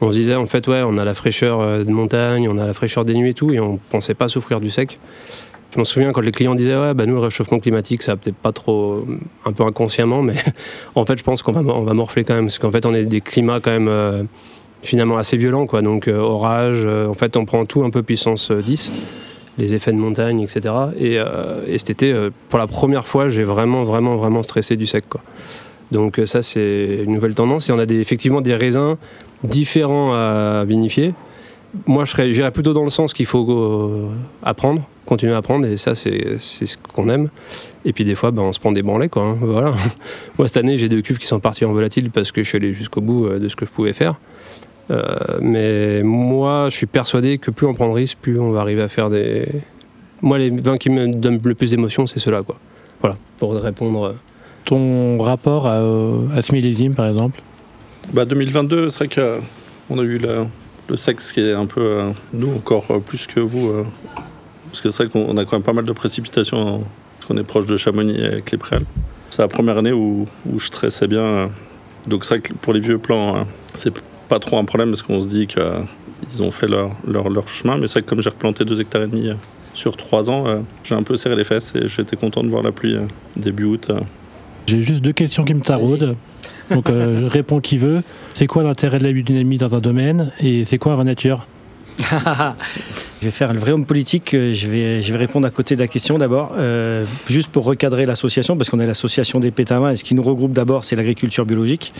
On 0.00 0.12
se 0.12 0.18
disait, 0.18 0.36
en 0.36 0.46
fait, 0.46 0.68
ouais, 0.68 0.82
on 0.86 0.96
a 0.96 1.04
la 1.04 1.14
fraîcheur 1.14 1.84
de 1.84 1.90
montagne, 1.90 2.48
on 2.48 2.56
a 2.56 2.66
la 2.66 2.74
fraîcheur 2.74 3.04
des 3.04 3.14
nuits 3.14 3.30
et 3.30 3.34
tout, 3.34 3.52
et 3.52 3.58
on 3.58 3.78
pensait 3.90 4.14
pas 4.14 4.28
souffrir 4.28 4.60
du 4.60 4.70
sec. 4.70 5.00
Je 5.72 5.78
m'en 5.78 5.84
souviens 5.84 6.12
quand 6.12 6.20
les 6.20 6.30
clients 6.30 6.54
disaient, 6.54 6.76
ouais, 6.76 6.94
bah 6.94 7.04
nous, 7.04 7.14
le 7.14 7.20
réchauffement 7.20 7.58
climatique, 7.58 8.02
ça 8.02 8.16
peut-être 8.16 8.36
pas 8.36 8.52
trop, 8.52 9.04
un 9.44 9.52
peu 9.52 9.64
inconsciemment, 9.64 10.22
mais 10.22 10.36
en 10.94 11.04
fait, 11.04 11.18
je 11.18 11.24
pense 11.24 11.42
qu'on 11.42 11.50
va, 11.50 11.60
on 11.60 11.82
va 11.82 11.94
morfler 11.94 12.22
quand 12.22 12.34
même, 12.34 12.46
parce 12.46 12.58
qu'en 12.58 12.70
fait, 12.70 12.86
on 12.86 12.94
est 12.94 13.04
des 13.04 13.20
climats 13.20 13.58
quand 13.60 13.72
même 13.72 14.28
finalement 14.82 15.16
assez 15.16 15.36
violent, 15.36 15.66
quoi. 15.66 15.82
Donc 15.82 16.08
euh, 16.08 16.18
orage, 16.18 16.82
euh, 16.84 17.08
en 17.08 17.14
fait, 17.14 17.36
on 17.36 17.44
prend 17.44 17.64
tout 17.64 17.84
un 17.84 17.90
peu 17.90 18.02
puissance 18.02 18.50
10, 18.50 18.90
euh, 18.90 18.98
les 19.58 19.74
effets 19.74 19.92
de 19.92 19.98
montagne, 19.98 20.40
etc. 20.40 20.74
Et, 20.98 21.16
et 21.66 21.78
cet 21.78 21.90
été, 21.90 22.14
pour 22.48 22.60
la 22.60 22.68
première 22.68 23.08
fois, 23.08 23.28
j'ai 23.28 23.42
vraiment, 23.42 23.82
vraiment, 23.82 24.16
vraiment 24.16 24.44
stressé 24.44 24.76
du 24.76 24.86
sec, 24.86 25.04
quoi. 25.08 25.20
Donc 25.90 26.20
ça, 26.26 26.42
c'est 26.42 27.00
une 27.02 27.14
nouvelle 27.14 27.34
tendance. 27.34 27.68
Et 27.68 27.72
on 27.72 27.78
a 27.78 27.86
des, 27.86 27.98
effectivement 27.98 28.40
des 28.40 28.54
raisins 28.54 28.96
différents 29.42 30.12
à 30.12 30.64
vinifier. 30.64 31.12
Moi, 31.86 32.04
je 32.04 32.30
j'irais 32.30 32.52
plutôt 32.52 32.72
dans 32.72 32.84
le 32.84 32.90
sens 32.90 33.12
qu'il 33.12 33.26
faut 33.26 34.08
apprendre, 34.44 34.82
continuer 35.06 35.32
à 35.32 35.38
apprendre, 35.38 35.66
et 35.66 35.76
ça, 35.76 35.96
c'est 35.96 36.38
ce 36.38 36.76
qu'on 36.94 37.08
aime. 37.08 37.28
Et 37.84 37.92
puis 37.92 38.04
des 38.04 38.14
fois, 38.14 38.30
ben, 38.30 38.42
on 38.42 38.52
se 38.52 38.60
prend 38.60 38.70
des 38.70 38.82
branlets, 38.82 39.08
quoi. 39.08 39.24
Hein. 39.24 39.38
voilà. 39.40 39.74
Moi, 40.38 40.46
cette 40.46 40.58
année, 40.58 40.76
j'ai 40.76 40.88
deux 40.88 41.02
cuves 41.02 41.18
qui 41.18 41.26
sont 41.26 41.40
parties 41.40 41.64
en 41.64 41.72
volatile 41.72 42.12
parce 42.12 42.30
que 42.30 42.44
je 42.44 42.48
suis 42.48 42.58
allé 42.58 42.74
jusqu'au 42.74 43.00
bout 43.00 43.28
de 43.28 43.48
ce 43.48 43.56
que 43.56 43.66
je 43.66 43.70
pouvais 43.72 43.92
faire. 43.92 44.14
Euh, 44.90 45.04
mais 45.40 46.02
moi, 46.02 46.68
je 46.70 46.76
suis 46.76 46.86
persuadé 46.86 47.38
que 47.38 47.50
plus 47.50 47.66
on 47.66 47.74
prend 47.74 47.88
de 47.88 47.94
risques, 47.94 48.18
plus 48.20 48.38
on 48.38 48.50
va 48.50 48.60
arriver 48.60 48.82
à 48.82 48.88
faire 48.88 49.10
des. 49.10 49.46
Moi, 50.22 50.38
les 50.38 50.50
vins 50.50 50.78
qui 50.78 50.90
me 50.90 51.08
donnent 51.08 51.40
le 51.42 51.54
plus 51.54 51.70
d'émotion, 51.70 52.06
c'est 52.06 52.18
ceux-là, 52.18 52.42
quoi. 52.42 52.58
Voilà, 53.00 53.16
pour 53.38 53.54
répondre. 53.54 54.04
Euh. 54.04 54.12
Ton 54.64 55.18
rapport 55.22 55.66
à, 55.66 55.78
à 56.36 56.42
ce 56.42 56.52
millésime, 56.52 56.94
par 56.94 57.06
exemple? 57.06 57.40
Bah 58.12 58.26
2022, 58.26 58.90
c'est 58.90 59.06
vrai 59.06 59.40
qu'on 59.88 59.98
a 59.98 60.02
eu 60.02 60.18
le, 60.18 60.96
sexe 60.96 61.32
qui 61.32 61.40
est 61.40 61.52
un 61.52 61.64
peu, 61.64 61.80
euh, 61.80 62.10
nous, 62.34 62.54
encore 62.54 62.86
plus 63.00 63.26
que 63.26 63.40
vous. 63.40 63.72
parce 64.66 64.82
que 64.82 64.90
c'est 64.90 65.04
vrai 65.04 65.12
qu'on 65.12 65.36
a 65.38 65.44
quand 65.46 65.56
même 65.56 65.62
pas 65.62 65.72
mal 65.72 65.84
de 65.84 65.92
précipitations, 65.92 66.84
parce 67.16 67.26
qu'on 67.26 67.38
est 67.38 67.44
proche 67.44 67.64
de 67.64 67.78
Chamonix 67.78 68.22
avec 68.22 68.50
les 68.50 68.58
préales. 68.58 68.84
C'est 69.30 69.40
la 69.40 69.48
première 69.48 69.78
année 69.78 69.92
où, 69.92 70.26
où 70.46 70.58
je 70.58 70.66
stressais 70.66 71.06
bien. 71.06 71.50
donc 72.06 72.26
c'est 72.26 72.34
vrai 72.34 72.40
que 72.42 72.52
pour 72.52 72.74
les 72.74 72.80
vieux 72.80 72.98
plans, 72.98 73.46
c'est 73.72 73.90
pas 74.28 74.38
trop 74.38 74.58
un 74.58 74.64
problème 74.64 74.90
parce 74.90 75.02
qu'on 75.02 75.20
se 75.20 75.28
dit 75.28 75.46
qu'ils 75.46 76.42
ont 76.42 76.50
fait 76.50 76.68
leur, 76.68 76.96
leur, 77.06 77.48
chemin. 77.48 77.78
Mais 77.78 77.86
c'est 77.86 77.94
vrai 77.94 78.02
que 78.02 78.08
comme 78.08 78.22
j'ai 78.22 78.30
replanté 78.30 78.64
deux 78.64 78.80
hectares 78.80 79.02
et 79.02 79.06
demi 79.06 79.28
euh, 79.28 79.34
sur 79.74 79.96
trois 79.96 80.30
ans, 80.30 80.46
euh, 80.46 80.58
j'ai 80.84 80.94
un 80.94 81.02
peu 81.02 81.16
serré 81.16 81.36
les 81.36 81.44
fesses 81.44 81.74
et 81.74 81.88
j'étais 81.88 82.16
content 82.16 82.42
de 82.42 82.48
voir 82.48 82.62
la 82.62 82.72
pluie 82.72 82.94
euh, 82.94 83.06
début 83.36 83.64
août. 83.64 83.90
J'ai 84.66 84.82
juste 84.82 85.00
deux 85.00 85.12
questions 85.12 85.44
qui 85.44 85.54
me 85.54 85.60
taraudent. 85.60 86.14
Donc 86.70 86.88
je 86.88 87.24
réponds 87.24 87.60
qui 87.60 87.78
veut. 87.78 88.02
C'est 88.34 88.46
quoi 88.46 88.62
l'intérêt 88.62 88.98
de 88.98 89.04
la 89.04 89.12
biodynamie 89.12 89.56
dans 89.56 89.74
un 89.74 89.80
domaine 89.80 90.30
et 90.40 90.66
c'est 90.66 90.76
quoi 90.76 90.92
un 90.92 91.04
nature? 91.04 91.46
Je 93.20 93.24
vais 93.24 93.32
faire 93.32 93.52
le 93.52 93.58
vrai 93.58 93.72
homme 93.72 93.86
politique. 93.86 94.30
Je 94.32 94.68
vais, 94.68 95.02
je 95.02 95.12
vais 95.12 95.18
répondre 95.18 95.44
à 95.44 95.50
côté 95.50 95.74
de 95.74 95.80
la 95.80 95.88
question 95.88 96.18
d'abord. 96.18 96.54
juste 97.26 97.50
pour 97.50 97.64
recadrer 97.64 98.06
l'association, 98.06 98.56
parce 98.56 98.70
qu'on 98.70 98.78
est 98.78 98.86
l'association 98.86 99.40
des 99.40 99.50
pétamins, 99.50 99.90
et 99.90 99.96
ce 99.96 100.04
qui 100.04 100.14
nous 100.14 100.22
regroupe 100.22 100.52
d'abord, 100.52 100.84
c'est 100.84 100.94
l'agriculture 100.94 101.44
biologique. 101.44 101.92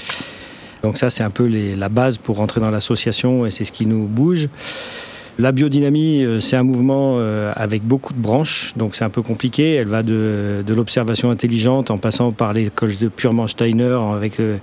Donc 0.82 0.98
ça, 0.98 1.10
c'est 1.10 1.22
un 1.22 1.30
peu 1.30 1.46
la 1.46 1.88
base 1.88 2.18
pour 2.18 2.36
rentrer 2.36 2.60
dans 2.60 2.70
l'association 2.70 3.46
et 3.46 3.50
c'est 3.50 3.64
ce 3.64 3.72
qui 3.72 3.86
nous 3.86 4.06
bouge. 4.06 4.48
La 5.40 5.52
biodynamie, 5.52 6.24
euh, 6.24 6.40
c'est 6.40 6.56
un 6.56 6.64
mouvement 6.64 7.14
euh, 7.18 7.52
avec 7.54 7.84
beaucoup 7.84 8.12
de 8.12 8.18
branches, 8.18 8.72
donc 8.76 8.96
c'est 8.96 9.04
un 9.04 9.08
peu 9.08 9.22
compliqué. 9.22 9.74
Elle 9.74 9.86
va 9.86 10.02
de, 10.02 10.64
l'observation 10.68 11.30
intelligente 11.30 11.92
en 11.92 11.98
passant 11.98 12.32
par 12.32 12.52
l'école 12.52 12.96
de 12.96 13.06
purement 13.06 13.46
Steiner 13.46 13.96
avec 14.16 14.40
euh, 14.40 14.56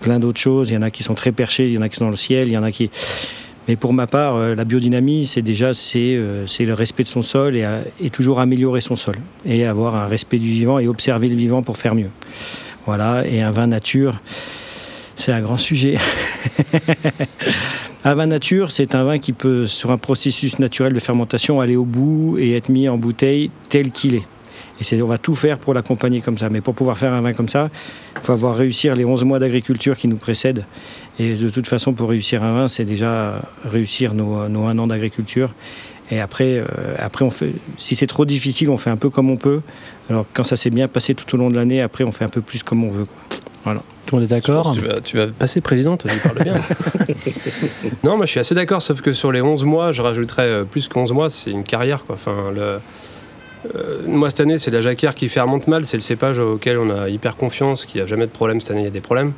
plein 0.00 0.20
d'autres 0.20 0.38
choses. 0.38 0.68
Il 0.68 0.74
y 0.74 0.76
en 0.76 0.82
a 0.82 0.90
qui 0.90 1.02
sont 1.02 1.14
très 1.14 1.32
perchés, 1.32 1.68
il 1.68 1.72
y 1.72 1.78
en 1.78 1.82
a 1.82 1.88
qui 1.88 1.96
sont 1.96 2.04
dans 2.04 2.10
le 2.10 2.16
ciel, 2.16 2.48
il 2.48 2.52
y 2.52 2.58
en 2.58 2.62
a 2.62 2.70
qui... 2.70 2.90
Mais 3.68 3.76
pour 3.76 3.94
ma 3.94 4.08
part, 4.08 4.38
la 4.38 4.64
biodynamie, 4.64 5.24
c'est 5.24 5.40
déjà 5.40 5.72
c'est, 5.72 6.16
le 6.16 6.72
respect 6.74 7.04
de 7.04 7.08
son 7.08 7.22
sol 7.22 7.54
et, 7.54 7.64
et, 8.00 8.10
toujours 8.10 8.40
améliorer 8.40 8.80
son 8.80 8.96
sol 8.96 9.14
et 9.46 9.64
avoir 9.64 9.94
un 9.94 10.08
respect 10.08 10.38
du 10.38 10.48
vivant 10.48 10.80
et 10.80 10.88
observer 10.88 11.28
le 11.28 11.36
vivant 11.36 11.62
pour 11.62 11.76
faire 11.76 11.94
mieux. 11.94 12.10
Voilà, 12.86 13.24
et 13.24 13.40
un 13.40 13.52
vin 13.52 13.68
nature, 13.68 14.20
c'est 15.16 15.32
un 15.32 15.40
grand 15.40 15.56
sujet. 15.56 15.98
un 18.04 18.14
vin 18.14 18.26
nature, 18.26 18.72
c'est 18.72 18.94
un 18.94 19.04
vin 19.04 19.18
qui 19.18 19.32
peut, 19.32 19.66
sur 19.66 19.90
un 19.90 19.98
processus 19.98 20.58
naturel 20.58 20.92
de 20.92 21.00
fermentation, 21.00 21.60
aller 21.60 21.76
au 21.76 21.84
bout 21.84 22.36
et 22.38 22.56
être 22.56 22.68
mis 22.68 22.88
en 22.88 22.98
bouteille 22.98 23.50
tel 23.68 23.90
qu'il 23.90 24.14
est. 24.14 24.26
Et 24.90 25.02
on 25.02 25.06
va 25.06 25.18
tout 25.18 25.34
faire 25.34 25.58
pour 25.58 25.74
l'accompagner 25.74 26.20
comme 26.20 26.38
ça. 26.38 26.48
Mais 26.48 26.60
pour 26.60 26.74
pouvoir 26.74 26.98
faire 26.98 27.12
un 27.12 27.20
vin 27.20 27.32
comme 27.32 27.48
ça, 27.48 27.70
il 28.16 28.24
faut 28.24 28.32
avoir 28.32 28.56
réussir 28.56 28.96
les 28.96 29.04
11 29.04 29.24
mois 29.24 29.38
d'agriculture 29.38 29.96
qui 29.96 30.08
nous 30.08 30.16
précèdent. 30.16 30.64
Et 31.18 31.34
de 31.34 31.50
toute 31.50 31.68
façon, 31.68 31.92
pour 31.92 32.08
réussir 32.08 32.42
un 32.42 32.52
vin, 32.52 32.68
c'est 32.68 32.84
déjà 32.84 33.42
réussir 33.64 34.14
nos, 34.14 34.48
nos 34.48 34.64
un 34.64 34.78
an 34.78 34.86
d'agriculture. 34.88 35.54
Et 36.10 36.20
après, 36.20 36.58
euh, 36.58 36.64
après 36.98 37.24
on 37.24 37.30
fait, 37.30 37.54
si 37.78 37.94
c'est 37.94 38.06
trop 38.06 38.24
difficile, 38.24 38.70
on 38.70 38.76
fait 38.76 38.90
un 38.90 38.96
peu 38.96 39.08
comme 39.08 39.30
on 39.30 39.36
peut. 39.36 39.62
Alors 40.10 40.26
quand 40.32 40.44
ça 40.44 40.56
s'est 40.56 40.70
bien 40.70 40.88
passé 40.88 41.14
tout 41.14 41.32
au 41.34 41.38
long 41.38 41.48
de 41.48 41.54
l'année, 41.54 41.80
après, 41.80 42.04
on 42.04 42.12
fait 42.12 42.24
un 42.24 42.28
peu 42.28 42.42
plus 42.42 42.62
comme 42.62 42.84
on 42.84 42.90
veut. 42.90 43.06
Voilà. 43.64 43.82
Tout 44.06 44.16
le 44.16 44.22
monde 44.22 44.30
est 44.30 44.34
d'accord 44.34 44.74
tu 44.74 44.80
vas, 44.80 45.00
tu 45.00 45.16
vas, 45.16 45.28
passer 45.28 45.60
présidente, 45.60 46.04
tu 46.08 46.18
parles 46.18 46.42
bien. 46.42 46.54
non, 48.04 48.16
moi 48.16 48.26
je 48.26 48.32
suis 48.32 48.40
assez 48.40 48.54
d'accord, 48.54 48.82
sauf 48.82 49.00
que 49.00 49.12
sur 49.12 49.30
les 49.30 49.40
11 49.40 49.64
mois, 49.64 49.92
je 49.92 50.02
rajouterais 50.02 50.48
euh, 50.48 50.64
plus 50.64 50.88
que 50.88 50.98
11 50.98 51.12
mois, 51.12 51.30
c'est 51.30 51.52
une 51.52 51.62
carrière. 51.62 52.04
Quoi. 52.04 52.16
Enfin, 52.16 52.50
le, 52.52 52.80
euh, 53.74 53.98
moi, 54.06 54.30
cette 54.30 54.40
année, 54.40 54.58
c'est 54.58 54.70
la 54.70 54.80
jacquère 54.80 55.14
qui 55.14 55.28
fermente 55.28 55.68
mal. 55.68 55.84
C'est 55.84 55.96
le 55.96 56.02
cépage 56.02 56.38
auquel 56.38 56.78
on 56.78 56.90
a 56.90 57.08
hyper 57.08 57.36
confiance, 57.36 57.84
qui 57.84 58.00
a 58.00 58.06
jamais 58.06 58.26
de 58.26 58.30
problème. 58.30 58.60
Cette 58.60 58.72
année, 58.72 58.80
il 58.80 58.84
y 58.84 58.88
a 58.88 58.90
des 58.90 59.00
problèmes. 59.00 59.32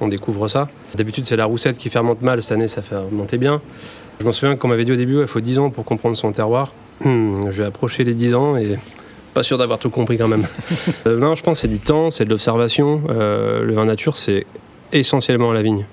On 0.00 0.08
découvre 0.08 0.48
ça. 0.48 0.68
D'habitude, 0.94 1.24
c'est 1.24 1.36
la 1.36 1.46
roussette 1.46 1.78
qui 1.78 1.90
fermente 1.90 2.22
mal. 2.22 2.42
Cette 2.42 2.52
année, 2.52 2.68
ça 2.68 2.82
fait 2.82 2.96
remonter 2.96 3.38
bien. 3.38 3.60
Je 4.20 4.24
m'en 4.24 4.32
souviens 4.32 4.56
qu'on 4.56 4.68
m'avait 4.68 4.84
dit 4.84 4.92
au 4.92 4.96
début, 4.96 5.20
il 5.20 5.26
faut 5.26 5.40
10 5.40 5.58
ans 5.58 5.70
pour 5.70 5.84
comprendre 5.84 6.16
son 6.16 6.32
terroir. 6.32 6.72
Hmm, 7.04 7.50
je 7.50 7.62
vais 7.62 7.64
approcher 7.64 8.04
les 8.04 8.14
10 8.14 8.34
ans 8.34 8.56
et 8.56 8.78
pas 9.36 9.42
sûr 9.42 9.58
d'avoir 9.58 9.78
tout 9.78 9.90
compris 9.90 10.16
quand 10.16 10.28
même. 10.28 10.46
Euh, 11.06 11.18
non, 11.18 11.34
je 11.34 11.42
pense 11.42 11.58
que 11.58 11.62
c'est 11.62 11.68
du 11.68 11.78
temps, 11.78 12.10
c'est 12.10 12.24
de 12.24 12.30
l'observation. 12.30 13.02
Euh, 13.10 13.62
le 13.62 13.74
vin 13.74 13.84
nature, 13.84 14.16
c'est 14.16 14.46
essentiellement 14.92 15.52
la 15.52 15.62
vigne 15.62 15.84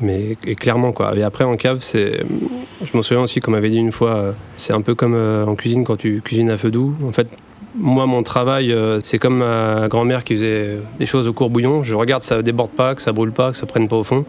mais 0.00 0.34
clairement 0.56 0.92
quoi. 0.92 1.14
Et 1.14 1.22
après 1.22 1.44
en 1.44 1.56
cave, 1.56 1.78
c'est, 1.80 2.24
je 2.82 2.96
m'en 2.96 3.02
souviens 3.02 3.22
aussi 3.22 3.40
qu'on 3.40 3.50
m'avait 3.50 3.68
dit 3.68 3.76
une 3.76 3.92
fois, 3.92 4.14
euh, 4.14 4.32
c'est 4.56 4.72
un 4.72 4.80
peu 4.80 4.94
comme 4.94 5.14
euh, 5.14 5.44
en 5.44 5.56
cuisine 5.56 5.84
quand 5.84 5.96
tu 5.96 6.22
cuisines 6.22 6.48
à 6.48 6.56
feu 6.56 6.70
doux. 6.70 6.94
En 7.06 7.12
fait, 7.12 7.28
moi 7.74 8.06
mon 8.06 8.22
travail, 8.22 8.74
c'est 9.04 9.18
comme 9.18 9.38
ma 9.38 9.88
grand-mère 9.88 10.24
qui 10.24 10.34
faisait 10.36 10.78
des 10.98 11.06
choses 11.06 11.28
au 11.28 11.34
court 11.34 11.50
bouillon. 11.50 11.82
Je 11.82 11.94
regarde 11.94 12.22
ça 12.22 12.40
déborde 12.40 12.70
pas, 12.70 12.94
que 12.94 13.02
ça 13.02 13.12
brûle 13.12 13.32
pas, 13.32 13.50
que 13.50 13.58
ça 13.58 13.66
prenne 13.66 13.88
pas 13.88 13.96
au 13.96 14.04
fond. 14.04 14.24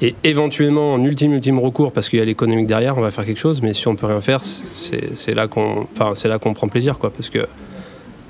Et 0.00 0.14
éventuellement, 0.22 0.94
en 0.94 1.02
ultime 1.02 1.32
ultime 1.32 1.58
recours, 1.58 1.92
parce 1.92 2.08
qu'il 2.08 2.18
y 2.18 2.22
a 2.22 2.24
l'économique 2.24 2.66
derrière, 2.66 2.96
on 2.98 3.00
va 3.00 3.10
faire 3.10 3.26
quelque 3.26 3.40
chose. 3.40 3.62
Mais 3.62 3.72
si 3.72 3.88
on 3.88 3.96
peut 3.96 4.06
rien 4.06 4.20
faire, 4.20 4.42
c'est 4.44 5.34
là 5.34 5.48
qu'on, 5.48 5.86
enfin 5.98 6.38
prend 6.38 6.68
plaisir 6.68 6.98
quoi, 6.98 7.10
parce 7.10 7.30
que 7.30 7.46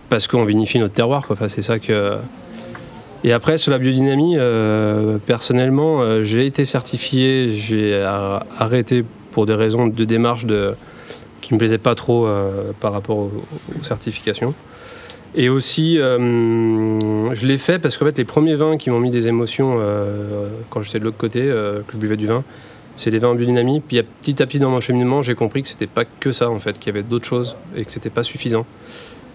parce 0.09 0.27
qu'on 0.27 0.45
vinifie 0.45 0.79
notre 0.79 0.95
terroir 0.95 1.27
quoi. 1.27 1.35
Enfin, 1.35 1.49
c'est 1.49 1.63
ça 1.63 1.79
que 1.79 2.17
et 3.25 3.33
après, 3.33 3.59
sur 3.59 3.73
la 3.73 3.79
biodynamie, 3.79 4.37
euh, 4.37 5.19
personnellement, 5.19 6.01
euh, 6.01 6.23
j'ai 6.23 6.47
été 6.47 6.65
certifié, 6.65 7.51
j'ai 7.51 8.01
arrêté 8.03 9.05
pour 9.33 9.45
des 9.45 9.55
raisons 9.55 9.89
de 9.89 10.05
démarche 10.05 10.47
de, 10.47 10.75
qui 11.41 11.53
ne 11.53 11.57
me 11.57 11.59
plaisaient 11.59 11.79
pas 11.79 11.97
trop 11.97 12.27
euh, 12.27 12.73
par 12.79 12.93
rapport 12.93 13.19
aux, 13.19 13.33
certifications. 13.83 14.55
Et 15.35 15.49
aussi, 15.49 15.97
je 15.97 17.47
l'ai 17.47 17.59
fait 17.59 17.79
parce 17.79 17.97
qu'en 17.97 18.07
fait, 18.07 18.17
les 18.19 18.25
premiers 18.25 18.55
vins 18.55 18.77
qui 18.77 18.91
m'ont 18.91 19.01
mis 19.01 19.11
des 19.11 19.27
émotions 19.27 19.79
quand 20.71 20.83
j'étais 20.83 20.99
de 20.99 21.05
l'autre 21.05 21.19
côté, 21.19 21.41
que 21.43 21.93
je 21.93 21.97
buvais 21.97 22.17
du 22.17 22.27
vin, 22.27 22.45
c'est 22.97 23.11
les 23.11 23.19
vins 23.19 23.29
en. 23.29 23.81
Puis 23.81 24.03
petit 24.03 24.43
à 24.43 24.47
petit 24.47 24.59
dans 24.59 24.71
mon 24.71 24.81
cheminement, 24.81 25.23
j'ai 25.23 25.35
compris 25.35 25.63
que 25.63 25.69
c'était 25.69 25.87
pas 25.87 26.05
que 26.05 26.33
ça 26.33 26.51
en 26.51 26.59
fait, 26.59 26.79
qu'il 26.79 26.87
y 26.89 26.97
avait 26.97 27.07
d'autres 27.07 27.27
choses 27.27 27.57
et 27.77 27.85
que 27.85 27.93
c'était 27.93 28.11
pas 28.11 28.23
suffisant. 28.23 28.67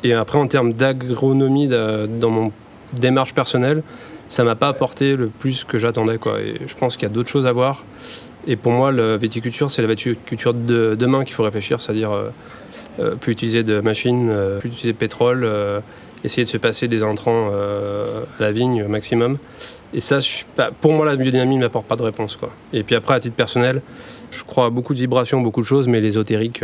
Et 0.04 0.14
après, 0.14 0.38
en 0.38 0.48
termes 0.48 0.74
d'agronomie 0.74 1.68
dans 1.68 2.30
mon 2.30 2.52
démarche 2.94 3.34
personnelle, 3.34 3.84
ça 4.28 4.44
m'a 4.44 4.56
pas 4.56 4.68
apporté 4.68 5.16
le 5.16 5.28
plus 5.28 5.64
que 5.64 5.78
j'attendais. 5.78 6.16
Et 6.16 6.68
je 6.68 6.76
pense 6.76 6.98
qu'il 6.98 7.08
y 7.08 7.12
a 7.12 7.14
d'autres 7.14 7.30
choses 7.30 7.48
à 7.48 7.52
voir. 7.52 7.86
Et 8.48 8.56
pour 8.56 8.74
moi, 8.74 8.92
la 8.92 9.18
viticulture, 9.18 9.72
c'est 9.72 9.82
la 9.82 9.88
viticulture 9.88 10.54
de 10.54 10.96
demain 11.00 11.24
qu'il 11.24 11.34
faut 11.34 11.44
réfléchir, 11.44 11.80
c'est-à-dire 11.80 12.12
euh, 12.12 12.26
euh, 12.26 12.30
plus 13.20 13.34
utiliser 13.34 13.64
de 13.64 13.80
machines, 13.80 14.30
euh, 14.30 14.60
plus 14.60 14.70
utiliser 14.70 14.94
de 14.94 14.98
pétrole, 14.98 15.48
essayer 16.24 16.44
de 16.44 16.50
se 16.50 16.58
passer 16.58 16.88
des 16.88 17.04
intrants 17.04 17.50
à 17.50 18.42
la 18.42 18.52
vigne 18.52 18.84
au 18.84 18.88
maximum. 18.88 19.38
Et 19.94 20.00
ça, 20.00 20.20
pour 20.82 20.94
moi, 20.94 21.06
la 21.06 21.16
biodynamie 21.16 21.58
ne 21.58 21.62
m'apporte 21.62 21.86
pas 21.86 21.96
de 21.96 22.04
réponse. 22.04 22.36
Quoi. 22.36 22.52
Et 22.72 22.84
puis 22.84 22.96
après, 22.96 23.14
à 23.14 23.20
titre 23.20 23.36
personnel, 23.36 23.82
je 24.32 24.44
crois 24.44 24.66
à 24.66 24.70
beaucoup 24.70 24.94
de 24.94 25.00
vibrations, 25.00 25.42
beaucoup 25.42 25.62
de 25.62 25.68
choses, 25.68 25.88
mais 25.88 26.02
l'ésotérique, 26.02 26.64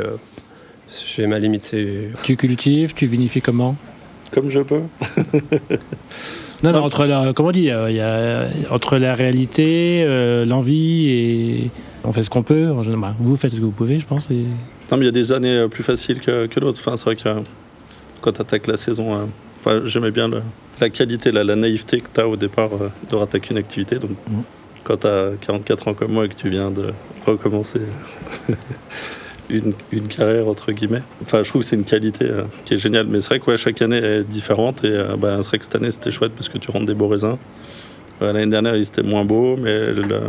j'ai 1.05 1.27
ma 1.27 1.39
limite. 1.39 1.75
Tu 2.23 2.35
cultives, 2.35 2.93
tu 2.93 3.05
vinifies 3.05 3.41
comment? 3.41 3.75
Comme 4.31 4.49
je 4.49 4.59
peux. 4.59 4.81
non, 6.63 6.71
non, 6.71 6.83
entre 6.83 7.05
la, 7.05 7.33
comment 7.33 7.49
on 7.49 7.51
dit, 7.51 7.69
il 7.71 7.95
y 7.95 8.01
a, 8.01 8.45
entre 8.69 8.97
la 8.97 9.15
réalité, 9.15 10.03
euh, 10.05 10.45
l'envie 10.45 11.09
et 11.09 11.71
on 12.03 12.11
fait 12.11 12.23
ce 12.23 12.29
qu'on 12.29 12.43
peut. 12.43 12.71
Bah, 12.97 13.15
vous 13.19 13.35
faites 13.35 13.51
ce 13.51 13.57
que 13.57 13.61
vous 13.61 13.71
pouvez, 13.71 13.99
je 13.99 14.05
pense. 14.05 14.29
Et... 14.29 14.45
Non, 14.91 14.97
mais 14.97 15.03
il 15.03 15.05
y 15.05 15.09
a 15.09 15.11
des 15.11 15.31
années 15.31 15.57
euh, 15.57 15.67
plus 15.67 15.83
faciles 15.83 16.19
que, 16.19 16.47
que 16.47 16.59
d'autres. 16.59 16.79
Enfin, 16.79 16.97
c'est 16.97 17.05
vrai 17.05 17.15
que 17.15 17.43
quand 18.21 18.31
tu 18.31 18.41
attaques 18.41 18.67
la 18.67 18.77
saison, 18.77 19.13
euh, 19.13 19.25
enfin, 19.59 19.81
j'aimais 19.85 20.11
bien 20.11 20.29
la 20.79 20.89
qualité, 20.89 21.31
la, 21.31 21.43
la 21.43 21.55
naïveté 21.55 21.99
que 21.99 22.07
tu 22.13 22.21
as 22.21 22.27
au 22.27 22.35
départ 22.35 22.71
de 23.09 23.15
rattaquer 23.15 23.51
une 23.51 23.57
activité. 23.57 23.99
Donc, 23.99 24.11
mm. 24.11 24.41
quand 24.83 24.97
tu 24.97 25.07
as 25.07 25.31
44 25.41 25.87
ans 25.89 25.93
comme 25.93 26.11
moi 26.11 26.25
et 26.25 26.29
que 26.29 26.35
tu 26.35 26.49
viens 26.49 26.71
de 26.71 26.93
recommencer 27.25 27.81
une, 29.49 30.07
carrière, 30.07 30.47
entre 30.47 30.71
guillemets. 30.71 31.01
Enfin, 31.21 31.43
je 31.43 31.49
trouve 31.49 31.61
que 31.61 31.67
c'est 31.67 31.75
une 31.75 31.83
qualité 31.83 32.25
euh, 32.25 32.43
qui 32.65 32.75
est 32.75 32.77
géniale. 32.77 33.07
Mais 33.07 33.21
c'est 33.21 33.29
vrai 33.29 33.39
que 33.39 33.57
chaque 33.57 33.81
année 33.81 33.97
est 33.97 34.23
différente. 34.23 34.83
Et 34.83 34.91
euh, 34.91 35.15
bah, 35.17 35.37
c'est 35.41 35.49
vrai 35.49 35.57
que 35.57 35.63
cette 35.63 35.75
année, 35.75 35.91
c'était 35.91 36.11
chouette 36.11 36.33
parce 36.33 36.49
que 36.49 36.57
tu 36.57 36.71
rentres 36.71 36.85
des 36.85 36.93
beaux 36.93 37.07
raisins. 37.07 37.37
Euh, 38.21 38.31
l'année 38.33 38.51
dernière, 38.51 38.75
il 38.75 38.81
était 38.81 39.03
moins 39.03 39.25
beau, 39.25 39.57
mais 39.57 39.91
le, 39.93 40.21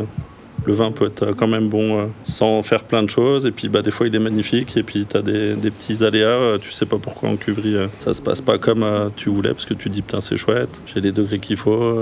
vin 0.67 0.93
peut 0.93 1.07
être 1.07 1.33
quand 1.33 1.47
même 1.47 1.69
bon 1.69 2.11
sans 2.25 2.63
faire 2.63 2.85
plein 2.85 3.03
de 3.03 3.09
choses. 3.09 3.47
Et 3.47 3.51
puis, 3.51 3.69
bah, 3.69 3.83
des 3.83 3.91
fois, 3.91 4.07
il 4.07 4.15
est 4.15 4.21
magnifique. 4.21 4.77
Et 4.77 4.83
puis, 4.83 5.07
tu 5.07 5.23
des, 5.23 5.71
petits 5.71 6.05
aléas. 6.05 6.59
tu 6.61 6.71
sais 6.71 6.87
pas 6.87 6.99
pourquoi 6.99 7.29
en 7.29 7.37
cuverie, 7.37 7.77
ça 7.99 8.15
se 8.15 8.23
passe 8.23 8.41
pas 8.41 8.59
comme 8.59 8.85
tu 9.17 9.31
voulais 9.31 9.51
parce 9.51 9.67
que 9.67 9.75
tu 9.75 9.89
dis, 9.89 10.03
putain, 10.03 10.21
c'est 10.21 10.37
chouette, 10.37 10.81
j'ai 10.87 11.01
les 11.01 11.13
degrés 11.13 11.39
qu'il 11.39 11.57
faut. 11.57 11.99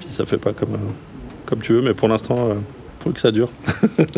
puis, 0.00 0.08
ça 0.08 0.26
fait 0.26 0.38
pas 0.38 0.52
comme, 0.52 0.78
comme 1.46 1.60
tu 1.60 1.72
veux. 1.72 1.82
Mais 1.82 1.94
pour 1.94 2.08
l'instant, 2.08 2.56
que 3.12 3.20
ça 3.20 3.30
dure. 3.30 3.50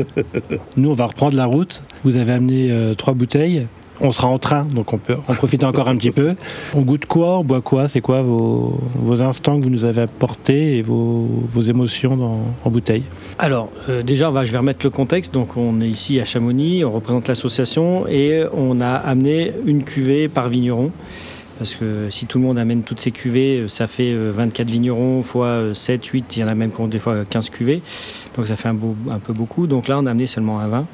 Nous, 0.76 0.90
on 0.90 0.94
va 0.94 1.06
reprendre 1.06 1.36
la 1.36 1.46
route. 1.46 1.82
Vous 2.04 2.16
avez 2.16 2.32
amené 2.32 2.70
euh, 2.70 2.94
trois 2.94 3.14
bouteilles. 3.14 3.66
On 4.00 4.12
sera 4.12 4.28
en 4.28 4.38
train, 4.38 4.64
donc 4.64 4.92
on 4.92 4.98
peut 4.98 5.16
en 5.26 5.34
profiter 5.34 5.66
encore 5.66 5.88
un 5.88 5.96
petit 5.96 6.12
peu. 6.12 6.36
On 6.74 6.82
goûte 6.82 7.06
quoi 7.06 7.38
On 7.38 7.44
boit 7.44 7.60
quoi 7.60 7.88
C'est 7.88 8.00
quoi 8.00 8.22
vos, 8.22 8.78
instants 9.20 9.58
que 9.58 9.64
vous 9.64 9.70
nous 9.70 9.84
avez 9.84 10.02
apportés 10.02 10.76
et 10.76 10.82
vos, 10.82 11.26
émotions 11.68 12.16
dans, 12.16 12.42
en 12.64 12.70
bouteille? 12.70 13.02
Alors, 13.38 13.70
euh, 13.88 14.02
déjà, 14.02 14.32
je 14.44 14.52
vais 14.52 14.58
remettre 14.58 14.84
le 14.84 14.90
contexte. 14.90 15.34
Donc, 15.34 15.56
on 15.56 15.80
est 15.80 15.88
ici 15.88 16.20
à 16.20 16.24
Chamonix, 16.24 16.84
on 16.84 16.92
représente 16.92 17.26
l'association 17.26 18.06
et 18.06 18.44
on 18.54 18.80
a 18.80 18.92
amené 18.92 19.52
une 19.66 19.82
cuvée 19.82 20.28
par 20.28 20.48
vigneron. 20.48 20.92
Parce 21.58 21.74
que 21.74 22.08
si 22.08 22.26
tout 22.26 22.38
le 22.38 22.44
monde 22.44 22.58
amène 22.58 22.84
toutes 22.84 23.00
ces 23.00 23.10
cuvées, 23.10 23.62
euh, 23.62 23.68
ça 23.68 23.88
fait 23.88 24.14
24 24.14 24.68
vignerons 24.68 25.24
fois 25.24 25.74
7, 25.74 26.04
8, 26.04 26.36
il 26.36 26.40
y 26.40 26.44
en 26.44 26.48
a 26.48 26.54
même 26.54 26.70
des 26.88 27.00
fois 27.00 27.24
15 27.28 27.50
cuvées. 27.50 27.82
Donc 28.36 28.46
ça 28.46 28.54
fait 28.54 28.68
un, 28.68 28.76
peu 28.76 29.32
beaucoup. 29.32 29.66
Donc 29.66 29.88
là, 29.88 29.98
on 29.98 30.06
a 30.06 30.12
amené 30.12 30.26
seulement 30.26 30.60
un 30.60 30.68
vin. 30.68 30.86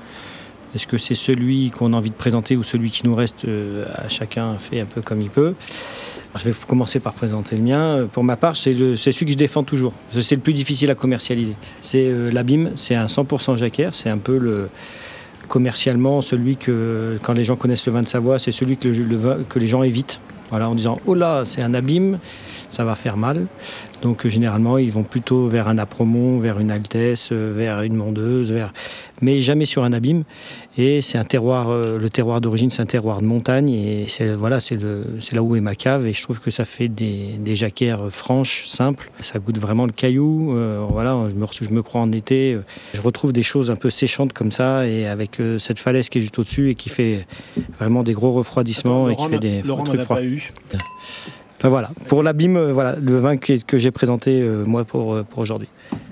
Est-ce 0.75 0.87
que 0.87 0.99
c'est 0.99 1.14
celui 1.14 1.71
qu'on 1.71 1.93
a 1.93 1.97
envie 1.97 2.11
de 2.11 2.14
présenter 2.14 2.57
ou 2.57 2.62
celui 2.62 2.90
qui 2.90 3.07
nous 3.07 3.14
reste 3.14 3.45
euh, 3.45 3.87
à 3.95 4.09
chacun 4.09 4.57
fait 4.59 4.81
un 4.81 4.87
peu 4.87 5.02
comme 5.02 5.21
il 5.21 5.31
peut? 5.31 5.54
Je 6.37 6.49
vais 6.49 6.54
commencer 6.66 6.99
par 6.99 7.12
présenter 7.12 7.54
le 7.54 7.62
mien. 7.62 8.09
Pour 8.12 8.25
ma 8.25 8.37
part, 8.37 8.57
c'est 8.57 8.73
celui 8.73 9.26
que 9.26 9.33
je 9.33 9.37
défends 9.37 9.62
toujours. 9.62 9.93
C'est 10.21 10.35
le 10.35 10.40
plus 10.40 10.52
difficile 10.52 10.90
à 10.90 10.97
commercialiser. 10.97 11.54
C'est 11.81 12.07
euh, 12.07 12.33
l'abîme, 12.33 12.73
c'est 12.75 12.97
un 12.97 13.07
100% 13.07 13.57
jacquère. 13.57 13.95
C'est 13.95 14.11
un 14.11 14.19
peu 14.19 14.38
le 14.38 14.69
commercialement 15.47 16.23
celui 16.23 16.57
que, 16.57 17.19
quand 17.23 17.35
les 17.35 17.45
gens 17.45 17.54
connaissent 17.54 17.87
le 17.87 17.93
vin 17.93 18.02
de 18.02 18.09
Savoie, 18.09 18.38
c'est 18.38 18.50
celui 18.50 18.76
que, 18.76 18.88
que 19.49 19.59
les 19.59 19.66
gens 19.66 19.83
évitent. 19.83 20.21
Voilà, 20.50 20.69
en 20.69 20.75
disant 20.75 20.99
oh 21.07 21.14
là, 21.14 21.45
c'est 21.45 21.62
un 21.62 21.75
abîme, 21.75 22.19
ça 22.75 22.85
va 22.85 22.95
faire 22.95 23.16
mal. 23.16 23.47
Donc 24.02 24.26
généralement, 24.26 24.76
ils 24.76 24.93
vont 24.93 25.02
plutôt 25.02 25.49
vers 25.49 25.69
un 25.69 25.78
apromont, 25.78 26.38
vers 26.38 26.59
une 26.59 26.71
altesse, 26.71 27.31
euh, 27.33 27.54
vers 27.57 27.81
une 27.81 27.97
mondeuse, 27.97 28.52
vers... 28.52 28.73
mais 29.23 29.40
jamais 29.40 29.64
sur 29.64 29.83
un 29.85 29.93
abîme. 29.95 30.25
Et 30.76 31.00
c'est 31.00 31.16
un 31.16 31.25
terroir, 31.25 31.71
euh, 31.71 31.99
le 31.99 32.11
terroir 32.11 32.40
d'origine, 32.40 32.69
c'est 32.69 32.83
un 32.83 32.87
terroir 32.87 33.21
de 33.23 33.26
montagne. 33.26 33.71
Et 33.71 34.07
c'est 34.09 34.35
voilà, 34.35 34.61
c'est 34.61 34.78
là 35.33 35.43
où 35.43 35.57
est 35.57 35.61
ma 35.61 35.75
cave. 35.75 36.07
Et 36.07 36.12
je 36.12 36.23
trouve 36.23 36.40
que 36.40 36.50
ça 36.50 36.66
fait 36.66 36.88
des, 36.88 37.38
des 37.38 37.54
jacquères 37.54 38.11
franches, 38.11 38.66
simples. 38.66 39.11
Ça 39.23 39.38
goûte 39.38 39.59
vraiment 39.59 39.87
le 39.87 39.93
caillou. 39.93 40.54
Euh, 40.54 40.85
voilà, 40.90 41.16
je 41.31 41.35
me, 41.35 41.47
je 41.69 41.71
me 41.71 41.83
crois 41.83 42.02
en 42.02 42.12
été. 42.12 42.59
Je 42.93 43.00
retrouve 43.00 43.33
des 43.33 43.43
choses 43.43 43.71
un 43.71 43.76
peu 43.76 43.88
séchantes 43.88 44.33
comme 44.33 44.52
ça, 44.52 44.87
et 44.87 45.07
avec 45.07 45.40
cette 45.59 45.78
falaise 45.78 46.09
qui 46.09 46.19
est 46.19 46.21
juste 46.21 46.38
au-dessus 46.38 46.71
et 46.71 46.75
qui 46.75 46.88
fait 46.88 47.26
vraiment 47.78 48.02
des 48.02 48.12
gros 48.12 48.33
refroidissements 48.33 49.09
et 49.09 49.16
qui 49.16 49.28
fait 49.28 49.38
des 49.38 49.62
Laurent 49.62 49.85
trucs 49.85 50.02
froids. 50.02 50.19
Enfin, 51.64 51.71
voilà, 51.71 51.92
pour 52.09 52.23
l'abîme, 52.23 52.59
euh, 52.59 52.75
voilà, 52.75 52.94
le 53.02 53.18
vin 53.18 53.38
que, 53.38 53.54
que 53.64 53.78
j'ai 53.78 53.90
présenté 53.90 54.42
euh, 54.42 54.66
moi 54.66 54.85
pour, 54.85 55.14
euh, 55.14 55.23
pour 55.23 55.38
aujourd'hui. 55.38 55.68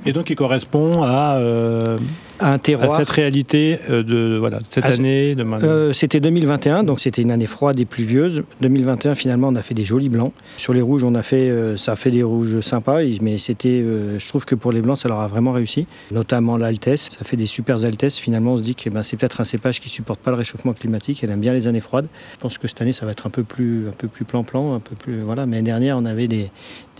Et 0.06 0.14
donc, 0.14 0.30
il 0.30 0.34
correspond 0.36 1.02
à, 1.02 1.36
euh, 1.40 1.98
Un 2.40 2.52
à 2.52 2.58
terroir. 2.58 2.98
cette 2.98 3.10
réalité 3.10 3.78
de 3.90 4.38
voilà, 4.38 4.58
cette 4.70 4.84
Ah, 4.86 4.92
année. 4.92 5.34
De 5.34 5.42
maintenant. 5.44 5.68
Euh, 5.68 5.92
c'était 5.92 6.20
2021, 6.20 6.84
donc 6.84 7.00
c'était 7.00 7.20
une 7.20 7.30
année 7.30 7.44
froide 7.46 7.78
et 7.78 7.84
pluvieuse. 7.84 8.44
2021, 8.62 9.14
finalement, 9.14 9.48
on 9.48 9.54
a 9.54 9.60
fait 9.62 9.74
des 9.74 9.84
jolis 9.84 10.08
blancs. 10.08 10.32
Sur 10.56 10.72
les 10.72 10.80
rouges, 10.80 11.04
on 11.04 11.14
a 11.14 11.22
fait, 11.22 11.52
ça 11.76 11.92
a 11.92 11.96
fait 11.96 12.10
des 12.10 12.22
rouges 12.22 12.60
sympas, 12.60 13.00
mais 13.20 13.36
c'était, 13.38 13.84
je 14.18 14.28
trouve 14.28 14.44
que 14.46 14.54
pour 14.54 14.72
les 14.72 14.80
blancs, 14.80 14.98
ça 14.98 15.08
leur 15.08 15.20
a 15.20 15.28
vraiment 15.28 15.52
réussi, 15.52 15.86
notamment 16.10 16.56
l'altesse. 16.56 17.08
Ça 17.16 17.24
fait 17.24 17.36
des 17.36 17.46
super 17.46 17.84
altesses. 17.84 18.18
Finalement, 18.18 18.54
on 18.54 18.58
se 18.58 18.62
dit 18.62 18.74
que 18.74 18.88
ben, 18.90 19.02
c'est 19.02 19.16
peut-être 19.16 19.40
un 19.40 19.44
cépage 19.44 19.80
qui 19.80 19.88
supporte 19.88 20.18
pas 20.20 20.30
le 20.32 20.36
réchauffement 20.36 20.72
climatique. 20.72 21.22
Elle 21.22 21.30
aime 21.30 21.40
bien 21.40 21.52
les 21.52 21.68
années 21.68 21.80
froides. 21.80 22.08
Je 22.32 22.38
pense 22.38 22.58
que 22.58 22.66
cette 22.66 22.80
année, 22.80 22.92
ça 22.92 23.06
va 23.06 23.12
être 23.12 23.26
un 23.26 23.30
peu 23.30 23.44
plus, 23.44 23.86
un 23.88 23.92
peu 23.92 24.08
plus 24.08 24.24
plan-plan, 24.24 24.74
un 24.74 24.80
peu 24.80 24.96
plus, 24.96 25.20
voilà. 25.20 25.41
Mais 25.46 25.56
l'année 25.56 25.70
dernière, 25.70 25.96
on 25.98 26.04
avait 26.04 26.28
des, 26.28 26.50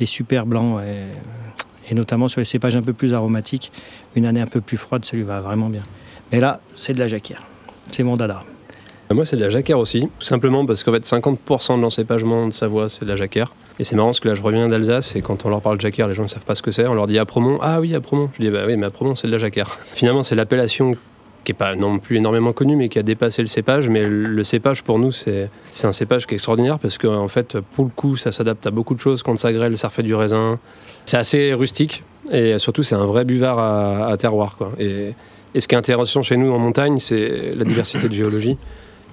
super 0.04 0.46
blancs. 0.46 0.80
Et 1.90 1.94
notamment 1.94 2.28
sur 2.28 2.40
les 2.40 2.44
cépages 2.44 2.76
un 2.76 2.82
peu 2.82 2.92
plus 2.92 3.14
aromatiques, 3.14 3.72
une 4.14 4.26
année 4.26 4.40
un 4.40 4.46
peu 4.46 4.60
plus 4.60 4.76
froide, 4.76 5.04
ça 5.04 5.16
lui 5.16 5.24
va 5.24 5.40
vraiment 5.40 5.68
bien. 5.68 5.82
Mais 6.32 6.40
là, 6.40 6.60
c'est 6.76 6.94
de 6.94 6.98
la 6.98 7.08
jacquière. 7.08 7.46
C'est 7.90 8.02
mon 8.02 8.16
dada. 8.16 8.44
Moi, 9.12 9.26
c'est 9.26 9.36
de 9.36 9.42
la 9.42 9.50
jacquère 9.50 9.78
aussi, 9.78 10.08
tout 10.18 10.24
simplement 10.24 10.64
parce 10.64 10.82
qu'en 10.82 10.92
fait, 10.92 11.04
50% 11.04 11.76
de 11.76 11.82
l'encépagement 11.82 12.46
de 12.46 12.52
Savoie, 12.52 12.88
c'est 12.88 13.02
de 13.02 13.10
la 13.10 13.16
jacquère. 13.16 13.52
Et 13.78 13.84
c'est 13.84 13.94
marrant 13.94 14.08
parce 14.08 14.20
que 14.20 14.28
là, 14.28 14.34
je 14.34 14.42
reviens 14.42 14.68
d'Alsace 14.68 15.16
et 15.16 15.22
quand 15.22 15.44
on 15.44 15.50
leur 15.50 15.60
parle 15.60 15.76
de 15.76 15.82
jacquère, 15.82 16.08
les 16.08 16.14
gens 16.14 16.22
ne 16.22 16.28
savent 16.28 16.44
pas 16.44 16.54
ce 16.54 16.62
que 16.62 16.70
c'est. 16.70 16.86
On 16.86 16.94
leur 16.94 17.06
dit 17.06 17.18
Apromont. 17.18 17.58
Ah 17.60 17.80
oui, 17.80 17.94
Apromont. 17.94 18.30
Je 18.34 18.40
dis 18.40 18.48
bah 18.48 18.62
oui, 18.66 18.76
mais 18.76 18.86
Apromont, 18.86 19.14
c'est 19.14 19.26
de 19.26 19.32
la 19.32 19.38
jacquère. 19.38 19.68
Finalement, 19.94 20.22
c'est 20.22 20.34
l'appellation 20.34 20.96
qui 21.44 21.52
n'est 21.52 21.58
pas 21.58 21.74
non 21.74 21.98
plus 21.98 22.16
énormément 22.16 22.52
connue, 22.52 22.76
mais 22.76 22.88
qui 22.88 22.98
a 22.98 23.02
dépassé 23.02 23.42
le 23.42 23.48
cépage. 23.48 23.88
Mais 23.88 24.04
le 24.04 24.44
cépage, 24.44 24.82
pour 24.82 24.98
nous, 24.98 25.12
c'est 25.12 25.48
un 25.82 25.92
cépage 25.92 26.26
qui 26.26 26.34
est 26.34 26.36
extraordinaire 26.36 26.78
parce 26.78 26.98
qu'en 26.98 27.28
fait, 27.28 27.58
pour 27.58 27.84
le 27.84 27.90
coup, 27.90 28.16
ça 28.16 28.32
s'adapte 28.32 28.66
à 28.66 28.70
beaucoup 28.70 28.94
de 28.94 29.00
choses. 29.00 29.22
Quand 29.22 29.36
ça 29.36 29.52
grêle, 29.52 29.76
ça 29.76 29.88
refait 29.88 30.02
du 30.02 30.14
raisin. 30.14 30.58
C'est 31.04 31.18
assez 31.18 31.52
rustique 31.52 32.04
et 32.30 32.58
surtout, 32.58 32.82
c'est 32.82 32.94
un 32.94 33.06
vrai 33.06 33.24
buvard 33.24 33.58
à, 33.58 34.16
terroir. 34.16 34.56
Quoi. 34.56 34.72
Et, 34.78 35.14
et 35.54 35.60
ce 35.60 35.68
qui 35.68 35.74
est 35.74 35.78
intéressant 35.78 36.22
chez 36.22 36.36
nous 36.36 36.52
en 36.52 36.58
montagne, 36.58 36.98
c'est 36.98 37.54
la 37.54 37.64
diversité 37.64 38.08
de 38.08 38.14
géologie. 38.14 38.56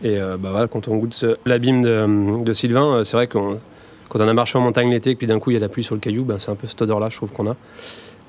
Et 0.04 0.18
euh, 0.18 0.38
bah 0.38 0.50
voilà, 0.52 0.68
quand 0.68 0.88
on 0.88 0.98
goûte 0.98 1.26
l'abîme 1.46 1.82
de, 1.82 2.54
Sylvain, 2.54 2.94
euh, 2.94 3.04
c'est 3.04 3.18
vrai 3.18 3.28
qu'on 3.28 3.60
quand 4.08 4.20
on 4.20 4.28
a 4.28 4.34
marché 4.34 4.58
en 4.58 4.62
montagne 4.62 4.90
l'été, 4.90 5.12
et 5.12 5.16
puis 5.16 5.28
d'un 5.28 5.40
coup 5.40 5.52
il 5.52 5.54
y 5.54 5.58
a 5.58 5.60
la 5.60 5.70
pluie 5.70 5.84
sur 5.84 5.94
le 5.94 6.02
caillou, 6.02 6.24
bah, 6.24 6.38
c'est 6.40 6.50
un 6.50 6.56
peu 6.56 6.68
cette 6.68 6.82
odeur-là, 6.82 7.10
je 7.10 7.18
trouve 7.18 7.30
qu'on 7.30 7.48
a. 7.48 7.56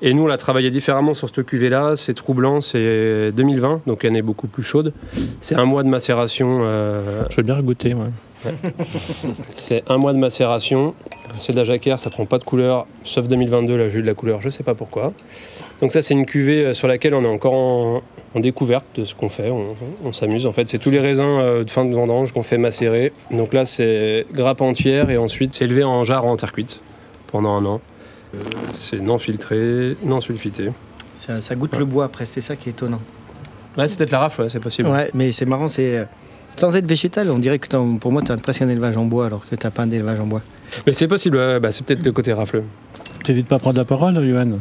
Et 0.01 0.13
nous, 0.13 0.23
on 0.23 0.27
l'a 0.27 0.37
travaillé 0.37 0.69
différemment 0.71 1.13
sur 1.13 1.29
cette 1.29 1.45
cuvée-là. 1.45 1.95
C'est 1.95 2.13
troublant, 2.15 2.59
c'est 2.61 3.31
2020, 3.31 3.81
donc 3.85 4.03
année 4.03 4.21
beaucoup 4.23 4.47
plus 4.47 4.63
chaude. 4.63 4.93
C'est 5.41 5.55
un 5.55 5.65
mois 5.65 5.83
de 5.83 5.89
macération. 5.89 6.59
euh, 6.63 7.23
Je 7.29 7.37
veux 7.37 7.43
bien 7.43 7.61
goûter. 7.61 7.93
Ouais. 7.93 8.51
c'est 9.55 9.83
un 9.87 9.97
mois 9.97 10.13
de 10.13 10.17
macération. 10.17 10.95
C'est 11.35 11.51
de 11.53 11.57
la 11.57 11.63
jacquère, 11.63 11.99
ça 11.99 12.09
prend 12.09 12.25
pas 12.25 12.39
de 12.39 12.43
couleur, 12.43 12.87
sauf 13.03 13.27
2022, 13.27 13.77
là 13.77 13.87
j'ai 13.89 13.99
eu 13.99 14.01
de 14.01 14.07
la 14.07 14.15
couleur, 14.15 14.41
je 14.41 14.49
sais 14.49 14.63
pas 14.63 14.73
pourquoi. 14.73 15.13
Donc 15.81 15.91
ça, 15.91 16.01
c'est 16.01 16.13
une 16.15 16.25
cuvée 16.25 16.65
euh, 16.65 16.73
sur 16.73 16.87
laquelle 16.87 17.13
on 17.13 17.23
est 17.23 17.27
encore 17.27 17.53
en, 17.53 18.01
en 18.35 18.39
découverte 18.39 18.85
de 18.95 19.05
ce 19.05 19.13
qu'on 19.15 19.29
fait. 19.29 19.49
On, 19.51 19.67
on 20.03 20.13
s'amuse. 20.13 20.45
En 20.47 20.51
fait, 20.53 20.67
c'est 20.67 20.79
tous 20.79 20.89
les 20.91 20.99
raisins 20.99 21.23
euh, 21.23 21.63
de 21.63 21.69
fin 21.69 21.85
de 21.85 21.93
vendange 21.93 22.31
qu'on 22.33 22.43
fait 22.43 22.57
macérer. 22.57 23.13
Donc 23.31 23.53
là, 23.53 23.65
c'est 23.65 24.25
grappe 24.33 24.61
entière 24.61 25.09
et 25.11 25.17
ensuite 25.17 25.53
c'est 25.53 25.65
élevé 25.65 25.83
en 25.83 26.03
jarre 26.03 26.25
en 26.25 26.35
terre 26.37 26.51
cuite 26.51 26.79
pendant 27.31 27.51
un 27.55 27.65
an. 27.65 27.81
C'est 28.73 28.99
non 29.01 29.17
filtré, 29.17 29.97
non 30.03 30.21
sulfité. 30.21 30.71
Ça, 31.15 31.41
ça 31.41 31.55
goûte 31.55 31.77
le 31.77 31.85
bois 31.85 32.05
après, 32.05 32.25
c'est 32.25 32.41
ça 32.41 32.55
qui 32.55 32.69
est 32.69 32.71
étonnant. 32.71 32.97
Ouais, 33.77 33.87
c'est 33.87 33.97
peut-être 33.97 34.11
la 34.11 34.19
rafle, 34.19 34.41
ouais, 34.43 34.49
c'est 34.49 34.59
possible. 34.61 34.89
Ouais, 34.89 35.09
mais 35.13 35.31
c'est 35.31 35.45
marrant, 35.45 35.67
c'est. 35.67 35.97
euh, 35.99 36.05
Sans 36.57 36.75
être 36.75 36.87
végétal, 36.87 37.29
on 37.29 37.37
dirait 37.39 37.59
que 37.59 37.67
pour 37.97 38.11
moi, 38.11 38.21
tu 38.21 38.31
as 38.31 38.37
presque 38.37 38.61
un 38.61 38.69
élevage 38.69 38.97
en 38.97 39.05
bois 39.05 39.25
alors 39.27 39.47
que 39.47 39.55
tu 39.55 39.69
pas 39.69 39.83
un 39.83 39.91
élevage 39.91 40.19
en 40.19 40.25
bois. 40.25 40.41
Mais 40.85 40.93
c'est 40.93 41.07
possible, 41.07 41.37
bah, 41.59 41.71
c'est 41.71 41.85
peut-être 41.85 42.05
le 42.05 42.11
côté 42.11 42.33
rafleux. 42.33 42.63
T'hésites 43.23 43.47
pas 43.47 43.55
à 43.57 43.59
prendre 43.59 43.77
la 43.77 43.85
parole, 43.85 44.13
Johan 44.27 44.59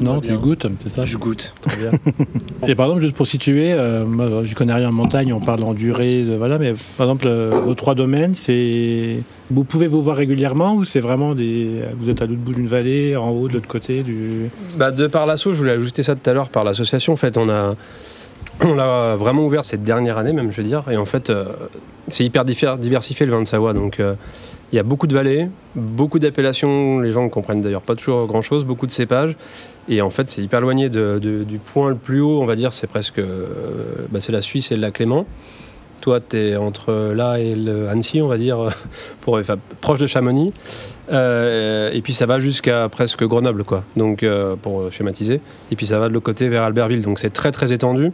Non, 0.00 0.20
tu 0.20 0.36
goûtes, 0.36 0.66
c'est 0.82 0.88
ça 0.88 1.02
Je 1.04 1.16
goûte. 1.16 1.54
Très 1.60 1.76
bien. 1.76 1.90
Et 2.68 2.74
par 2.74 2.86
exemple, 2.86 3.02
juste 3.02 3.14
pour 3.14 3.26
situer, 3.26 3.72
euh, 3.72 4.04
moi, 4.04 4.44
je 4.44 4.54
connais 4.54 4.72
rien 4.74 4.88
en 4.88 4.92
montagne, 4.92 5.32
on 5.32 5.40
parle 5.40 5.62
en 5.64 5.74
durée, 5.74 6.22
de- 6.22 6.34
voilà, 6.36 6.58
mais 6.58 6.74
par 6.96 7.06
exemple, 7.06 7.26
euh, 7.26 7.60
vos 7.64 7.74
trois 7.74 7.94
domaines, 7.94 8.34
c'est. 8.34 9.16
Vous 9.50 9.64
pouvez 9.64 9.86
vous 9.86 10.00
voir 10.02 10.16
régulièrement 10.16 10.74
ou 10.74 10.84
c'est 10.84 11.00
vraiment 11.00 11.34
des. 11.34 11.68
Vous 11.98 12.08
êtes 12.08 12.22
à 12.22 12.26
l'autre 12.26 12.40
bout 12.40 12.52
d'une 12.54 12.66
vallée, 12.68 13.16
en 13.16 13.30
haut, 13.30 13.48
de 13.48 13.54
l'autre 13.54 13.68
côté 13.68 14.02
du. 14.02 14.50
Bah, 14.76 14.90
de 14.90 15.06
par 15.06 15.26
l'asso, 15.26 15.44
je 15.46 15.58
voulais 15.58 15.72
ajouter 15.72 16.02
ça 16.02 16.14
tout 16.14 16.28
à 16.28 16.32
l'heure, 16.32 16.48
par 16.48 16.64
l'association, 16.64 17.12
en 17.12 17.16
fait, 17.16 17.36
on 17.38 17.48
a. 17.48 17.74
On 18.64 18.74
l'a 18.74 19.16
vraiment 19.16 19.44
ouvert 19.44 19.64
cette 19.64 19.84
dernière 19.84 20.18
année 20.18 20.32
même, 20.32 20.52
je 20.52 20.60
veux 20.60 20.66
dire. 20.66 20.82
Et 20.90 20.96
en 20.96 21.06
fait, 21.06 21.30
euh, 21.30 21.46
c'est 22.08 22.24
hyper 22.24 22.44
diversifié 22.44 23.26
le 23.26 23.32
vin 23.32 23.40
de 23.40 23.46
Savoie. 23.46 23.72
Donc, 23.72 23.98
euh, 24.00 24.14
il 24.72 24.76
y 24.76 24.78
a 24.78 24.82
beaucoup 24.82 25.06
de 25.06 25.14
vallées, 25.14 25.48
beaucoup 25.74 26.18
d'appellations. 26.18 27.00
Les 27.00 27.12
gens 27.12 27.24
ne 27.24 27.28
comprennent 27.28 27.60
d'ailleurs 27.60 27.82
pas 27.82 27.94
toujours 27.94 28.26
grand-chose, 28.26 28.64
beaucoup 28.64 28.86
de 28.86 28.92
cépages. 28.92 29.36
Et 29.88 30.00
en 30.00 30.10
fait, 30.10 30.28
c'est 30.28 30.42
hyper 30.42 30.60
éloigné 30.60 30.88
du 30.88 31.58
point 31.72 31.90
le 31.90 31.96
plus 31.96 32.20
haut, 32.20 32.40
on 32.40 32.46
va 32.46 32.56
dire. 32.56 32.72
C'est 32.72 32.86
presque. 32.86 33.18
euh, 33.18 33.46
bah, 34.10 34.20
la 34.28 34.40
Suisse 34.40 34.70
et 34.70 34.76
le 34.76 34.80
lac 34.82 34.98
Léman. 34.98 35.26
Toi, 36.02 36.20
tu 36.20 36.36
es 36.36 36.56
entre 36.56 37.12
là 37.14 37.38
et 37.38 37.54
le 37.54 37.88
Annecy, 37.88 38.20
on 38.20 38.28
va 38.28 38.36
dire, 38.36 38.58
enfin, 39.26 39.56
proche 39.80 39.98
de 39.98 40.06
Chamonix. 40.06 40.52
Euh, 41.10 41.90
et 41.92 42.02
puis 42.02 42.12
ça 42.12 42.26
va 42.26 42.40
jusqu'à 42.40 42.88
presque 42.90 43.24
Grenoble, 43.24 43.64
quoi. 43.64 43.84
Donc, 43.96 44.22
euh, 44.22 44.56
pour 44.60 44.92
schématiser. 44.92 45.40
Et 45.70 45.76
puis 45.76 45.86
ça 45.86 45.98
va 45.98 46.08
de 46.08 46.12
l'autre 46.12 46.26
côté 46.26 46.48
vers 46.48 46.64
Albertville. 46.64 47.02
Donc 47.02 47.18
c'est 47.18 47.30
très 47.30 47.52
très 47.52 47.72
étendu. 47.72 48.12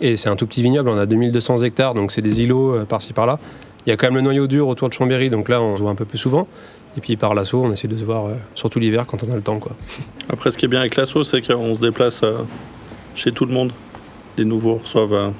Et 0.00 0.16
c'est 0.16 0.28
un 0.28 0.36
tout 0.36 0.46
petit 0.46 0.62
vignoble. 0.62 0.90
On 0.90 0.98
a 0.98 1.06
2200 1.06 1.58
hectares, 1.58 1.94
donc 1.94 2.12
c'est 2.12 2.22
des 2.22 2.42
îlots 2.42 2.74
euh, 2.74 2.84
par-ci 2.84 3.12
par-là. 3.12 3.38
Il 3.86 3.90
y 3.90 3.92
a 3.92 3.96
quand 3.96 4.06
même 4.06 4.16
le 4.16 4.22
noyau 4.22 4.46
dur 4.46 4.68
autour 4.68 4.88
de 4.88 4.94
Chambéry, 4.94 5.30
donc 5.30 5.48
là 5.48 5.62
on 5.62 5.76
se 5.76 5.82
voit 5.82 5.90
un 5.90 5.94
peu 5.94 6.04
plus 6.04 6.18
souvent. 6.18 6.46
Et 6.96 7.00
puis 7.00 7.16
par 7.16 7.34
l'assaut, 7.34 7.62
on 7.64 7.70
essaie 7.70 7.88
de 7.88 7.96
se 7.96 8.04
voir, 8.04 8.26
euh, 8.26 8.34
surtout 8.54 8.78
l'hiver 8.78 9.06
quand 9.06 9.22
on 9.22 9.32
a 9.32 9.36
le 9.36 9.42
temps, 9.42 9.58
quoi. 9.58 9.72
Après, 10.28 10.50
ce 10.50 10.58
qui 10.58 10.64
est 10.64 10.68
bien 10.68 10.80
avec 10.80 10.96
l'assaut, 10.96 11.24
c'est 11.24 11.42
qu'on 11.42 11.74
se 11.74 11.80
déplace 11.80 12.22
euh, 12.22 12.38
chez 13.14 13.32
tout 13.32 13.44
le 13.44 13.52
monde. 13.52 13.72
Les 14.36 14.44
nouveaux 14.44 14.76
reçoivent 14.76 15.14
euh, 15.14 15.30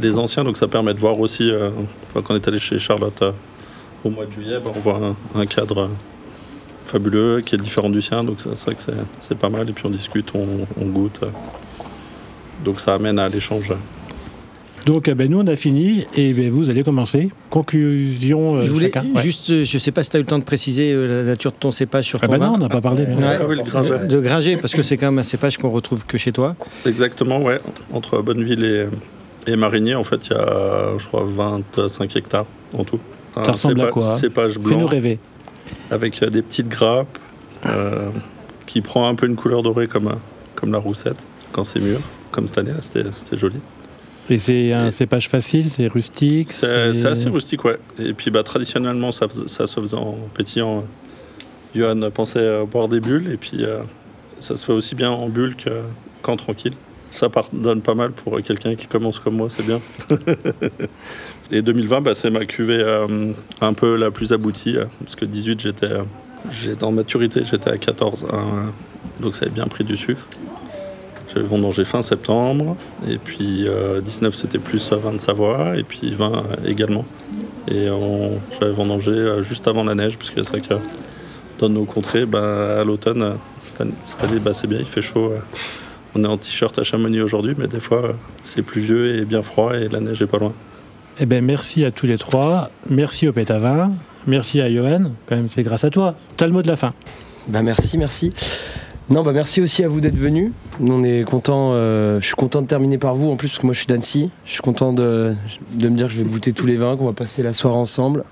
des 0.00 0.18
anciens, 0.18 0.44
donc 0.44 0.56
ça 0.56 0.68
permet 0.68 0.94
de 0.94 0.98
voir 1.00 1.18
aussi. 1.20 1.50
euh, 1.50 1.70
quand 2.14 2.22
on 2.30 2.34
est 2.34 2.46
allé 2.48 2.58
chez 2.58 2.78
Charlotte 2.78 3.22
euh, 3.22 3.32
au 4.04 4.10
mois 4.10 4.26
de 4.26 4.32
juillet, 4.32 4.58
bah, 4.64 4.70
on 4.74 4.78
voit 4.80 5.00
un, 5.34 5.40
un 5.40 5.46
cadre 5.46 5.78
euh, 5.82 5.88
fabuleux 6.84 7.40
qui 7.44 7.54
est 7.54 7.58
différent 7.58 7.90
du 7.90 8.02
sien, 8.02 8.22
donc 8.24 8.40
ça- 8.40 8.50
c'est 8.54 8.66
vrai 8.66 8.74
que 8.74 8.82
c'est- 9.18 9.34
pas 9.34 9.48
mal. 9.48 9.68
Et 9.68 9.72
puis 9.72 9.84
on 9.86 9.90
discute, 9.90 10.30
on, 10.34 10.44
on 10.80 10.86
goûte. 10.86 11.20
donc 12.64 12.80
ça 12.80 12.94
amène 12.94 13.18
à 13.18 13.28
l'échange. 13.28 13.72
Donc, 14.86 15.10
ben, 15.10 15.28
nous, 15.28 15.40
on 15.40 15.46
a 15.48 15.56
fini 15.56 16.06
et 16.14 16.32
ben, 16.32 16.48
vous 16.48 16.70
allez 16.70 16.84
commencer. 16.84 17.28
Conclusion, 17.50 18.56
euh, 18.58 18.64
je 18.64 18.70
voulais 18.70 18.86
chacun. 18.86 19.04
Ouais. 19.16 19.20
juste, 19.22 19.64
je 19.64 19.78
sais 19.78 19.90
pas 19.90 20.04
si 20.04 20.10
tu 20.10 20.16
as 20.16 20.20
eu 20.20 20.22
le 20.22 20.28
temps 20.28 20.38
de 20.38 20.44
préciser 20.44 20.92
euh, 20.92 21.22
la 21.24 21.30
nature 21.30 21.50
de 21.50 21.56
ton 21.56 21.72
cépage 21.72 22.04
sur 22.04 22.20
Ah 22.22 22.28
ton 22.28 22.38
vin. 22.38 22.46
non, 22.46 22.54
on 22.54 22.58
n'a 22.58 22.68
pas 22.68 22.80
parlé. 22.80 23.04
mais- 23.08 23.16
Ouais. 23.16 23.36
Ah 23.40 23.44
oui, 23.48 23.56
le 23.56 23.62
Gringer. 23.64 23.98
de, 24.02 24.06
de 24.06 24.20
Gringer, 24.20 24.56
parce 24.58 24.74
que 24.74 24.84
c'est 24.84 24.96
quand 24.96 25.06
même 25.06 25.18
un 25.18 25.22
cépage 25.24 25.58
qu'on 25.58 25.70
retrouve 25.70 26.06
que 26.06 26.16
chez 26.18 26.30
toi. 26.30 26.54
Exactement, 26.86 27.42
ouais. 27.42 27.56
Entre 27.92 28.22
Bonneville 28.22 28.64
et, 28.64 28.86
et 29.46 29.56
Marigny, 29.56 29.94
en 29.94 30.04
fait, 30.04 30.28
il 30.28 30.32
y 30.32 30.36
a, 30.36 30.96
je 30.98 31.06
crois, 31.06 31.24
25 31.26 32.16
hectares 32.16 32.46
en 32.76 32.84
tout. 32.84 32.98
Un 33.36 33.44
Ça 33.44 33.52
ressemble 33.52 33.80
à 33.82 33.86
quoi 33.88 34.02
Cépage 34.16 34.54
Fais-nous 34.54 34.78
blanc 34.78 34.86
rêver. 34.86 35.18
avec 35.90 36.22
euh, 36.22 36.30
des 36.30 36.42
petites 36.42 36.68
grappes 36.68 37.18
euh, 37.66 38.08
qui 38.66 38.80
prend 38.80 39.08
un 39.08 39.14
peu 39.14 39.26
une 39.26 39.36
couleur 39.36 39.62
dorée 39.62 39.86
comme, 39.88 40.08
euh, 40.08 40.14
comme 40.54 40.72
la 40.72 40.78
roussette 40.78 41.22
quand 41.52 41.64
c'est 41.64 41.80
mûr. 41.80 42.00
Comme 42.30 42.46
cette 42.46 42.58
année, 42.58 42.70
là, 42.72 42.78
c'était 42.80 43.04
c'était 43.14 43.36
joli. 43.36 43.56
Et 44.28 44.38
c'est 44.40 44.72
un 44.72 44.90
cépage 44.90 45.28
facile, 45.28 45.68
c'est 45.70 45.86
rustique. 45.86 46.48
C'est 46.48 47.04
assez 47.06 47.28
rustique, 47.28 47.64
ouais. 47.64 47.78
Et 47.98 48.12
puis, 48.12 48.30
bah, 48.32 48.42
traditionnellement, 48.42 49.12
ça, 49.12 49.26
ça 49.46 49.66
se 49.68 49.80
faisait 49.80 49.96
en 49.96 50.16
pétillant. 50.34 50.84
Johan 51.74 52.10
pensait 52.12 52.64
boire 52.66 52.88
des 52.88 52.98
bulles, 53.00 53.30
et 53.32 53.36
puis 53.36 53.64
euh, 53.64 53.82
ça 54.40 54.56
se 54.56 54.64
fait 54.64 54.72
aussi 54.72 54.94
bien 54.94 55.10
en 55.10 55.28
bulle 55.28 55.54
que- 55.56 55.82
qu'en 56.22 56.36
tranquille. 56.36 56.72
Ça 57.10 57.28
pardonne 57.28 57.80
pas 57.82 57.94
mal 57.94 58.10
pour 58.12 58.40
quelqu'un 58.42 58.74
qui 58.74 58.86
commence 58.86 59.18
comme 59.20 59.36
moi, 59.36 59.48
c'est 59.48 59.64
bien. 59.66 59.80
et 61.50 61.62
2020, 61.62 62.00
bah, 62.00 62.14
c'est 62.14 62.30
ma 62.30 62.44
cuvée 62.44 62.80
euh, 62.80 63.32
un 63.60 63.72
peu 63.72 63.96
la 63.96 64.10
plus 64.10 64.32
aboutie, 64.32 64.76
euh, 64.76 64.84
parce 65.00 65.14
que 65.14 65.24
18, 65.24 65.60
j'étais 65.60 65.86
euh, 65.86 66.02
j'étais 66.50 66.84
en 66.84 66.92
maturité, 66.92 67.42
j'étais 67.44 67.70
à 67.70 67.78
14, 67.78 68.26
hein, 68.32 68.72
donc 69.20 69.36
ça 69.36 69.44
avait 69.46 69.54
bien 69.54 69.66
pris 69.66 69.84
du 69.84 69.96
sucre. 69.96 70.26
J'avais 71.32 71.46
vendangé 71.46 71.84
fin 71.84 72.02
septembre, 72.02 72.76
et 73.08 73.18
puis 73.18 73.66
euh, 73.68 74.00
19 74.00 74.34
c'était 74.34 74.58
plus 74.58 74.90
euh, 74.92 74.96
vin 74.96 75.12
de 75.12 75.20
Savoie, 75.20 75.76
et 75.76 75.84
puis 75.84 76.12
20 76.12 76.32
euh, 76.32 76.40
également. 76.66 77.04
Et 77.68 77.88
on- 77.90 78.40
j'avais 78.60 78.72
vendangé 78.72 79.10
euh, 79.12 79.42
juste 79.42 79.66
avant 79.68 79.84
la 79.84 79.94
neige, 79.94 80.18
parce 80.18 80.30
que 80.30 80.42
c'est 80.42 80.50
vrai 80.50 80.60
que 80.60 80.74
dans 81.60 81.68
nos 81.68 81.84
contrées, 81.84 82.26
bah, 82.26 82.80
à 82.80 82.84
l'automne, 82.84 83.22
euh, 83.22 83.32
cette 83.60 83.80
année, 83.80 83.94
cette 84.04 84.22
année, 84.24 84.40
bah, 84.40 84.52
c'est 84.54 84.66
bien, 84.66 84.78
il 84.80 84.86
fait 84.86 85.02
chaud. 85.02 85.32
Euh. 86.16 86.20
On 86.20 86.24
est 86.24 86.32
en 86.32 86.36
t-shirt 86.36 86.78
à 86.78 86.82
Chamonix 86.82 87.20
aujourd'hui, 87.20 87.54
mais 87.56 87.68
des 87.68 87.80
fois 87.80 88.04
euh, 88.04 88.12
c'est 88.42 88.62
pluvieux 88.62 89.16
et 89.16 89.24
bien 89.24 89.42
froid, 89.42 89.74
et 89.74 89.88
la 89.88 90.00
neige 90.00 90.22
est 90.22 90.26
pas 90.26 90.38
loin. 90.38 90.52
Eh 91.18 91.26
ben, 91.26 91.44
merci 91.44 91.84
à 91.84 91.90
tous 91.90 92.06
les 92.06 92.18
trois. 92.18 92.70
Merci 92.90 93.28
au 93.28 93.32
Pétavin. 93.32 93.92
Merci 94.26 94.60
à 94.60 94.70
Johan. 94.70 95.12
Quand 95.26 95.36
même, 95.36 95.48
c'est 95.52 95.62
grâce 95.62 95.84
à 95.84 95.90
toi. 95.90 96.14
T'as 96.36 96.46
le 96.46 96.52
mot 96.52 96.62
de 96.62 96.68
la 96.68 96.76
fin. 96.76 96.92
Bah 97.48 97.62
merci, 97.62 97.96
merci. 97.96 98.32
Non, 99.08 99.22
bah 99.22 99.32
merci 99.32 99.60
aussi 99.60 99.84
à 99.84 99.88
vous 99.88 100.00
d'être 100.00 100.16
venus. 100.16 100.50
On 100.80 101.04
est 101.04 101.22
content. 101.24 101.72
je 101.74 102.20
suis 102.22 102.34
content 102.34 102.60
de 102.60 102.66
terminer 102.66 102.98
par 102.98 103.14
vous 103.14 103.30
en 103.30 103.36
plus 103.36 103.48
parce 103.48 103.60
que 103.60 103.66
moi 103.66 103.72
je 103.72 103.78
suis 103.78 103.86
d'Annecy. 103.86 104.30
Je 104.44 104.52
suis 104.52 104.62
content 104.62 104.92
de, 104.92 105.32
de 105.74 105.88
me 105.88 105.96
dire 105.96 106.08
que 106.08 106.12
je 106.12 106.18
vais 106.18 106.28
goûter 106.28 106.52
tous 106.52 106.66
les 106.66 106.76
vins, 106.76 106.96
qu'on 106.96 107.06
va 107.06 107.12
passer 107.12 107.42
la 107.42 107.54
soirée 107.54 107.78
ensemble. 107.78 108.24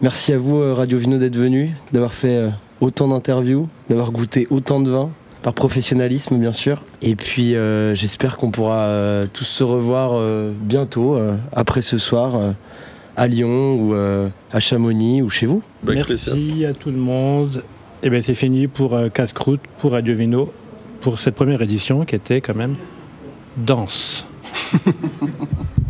Merci 0.00 0.32
à 0.32 0.38
vous, 0.38 0.56
euh, 0.56 0.74
Radio 0.74 0.98
Vino, 0.98 1.18
d'être 1.18 1.36
venu, 1.36 1.74
d'avoir 1.92 2.14
fait 2.14 2.36
euh, 2.36 2.50
autant 2.80 3.08
d'interviews, 3.08 3.68
d'avoir 3.88 4.10
goûté 4.10 4.46
autant 4.50 4.80
de 4.80 4.90
vin, 4.90 5.10
par 5.44 5.52
professionnalisme, 5.52 6.38
bien 6.38 6.52
sûr. 6.52 6.82
Et 7.02 7.16
puis, 7.16 7.54
euh, 7.54 7.94
j'espère 7.94 8.38
qu'on 8.38 8.50
pourra 8.50 8.86
euh, 8.86 9.26
tous 9.30 9.44
se 9.44 9.62
revoir 9.62 10.12
euh, 10.14 10.52
bientôt, 10.58 11.16
euh, 11.16 11.36
après 11.52 11.82
ce 11.82 11.98
soir, 11.98 12.34
euh, 12.34 12.52
à 13.14 13.26
Lyon 13.26 13.74
ou 13.74 13.94
euh, 13.94 14.30
à 14.50 14.58
Chamonix 14.58 15.20
ou 15.20 15.28
chez 15.28 15.44
vous. 15.44 15.62
Bah. 15.82 15.92
Merci 15.94 16.64
à 16.64 16.72
tout 16.72 16.90
le 16.90 16.96
monde. 16.96 17.62
Et 18.02 18.08
bien 18.08 18.22
c'est 18.22 18.34
fini 18.34 18.68
pour 18.68 18.94
euh, 18.94 19.10
Casse-Croûte, 19.10 19.60
pour 19.78 19.92
Radio 19.92 20.14
Vino, 20.16 20.50
pour 21.02 21.20
cette 21.20 21.34
première 21.34 21.60
édition 21.60 22.06
qui 22.06 22.16
était 22.16 22.40
quand 22.40 22.56
même 22.56 22.74
dense. 23.58 24.26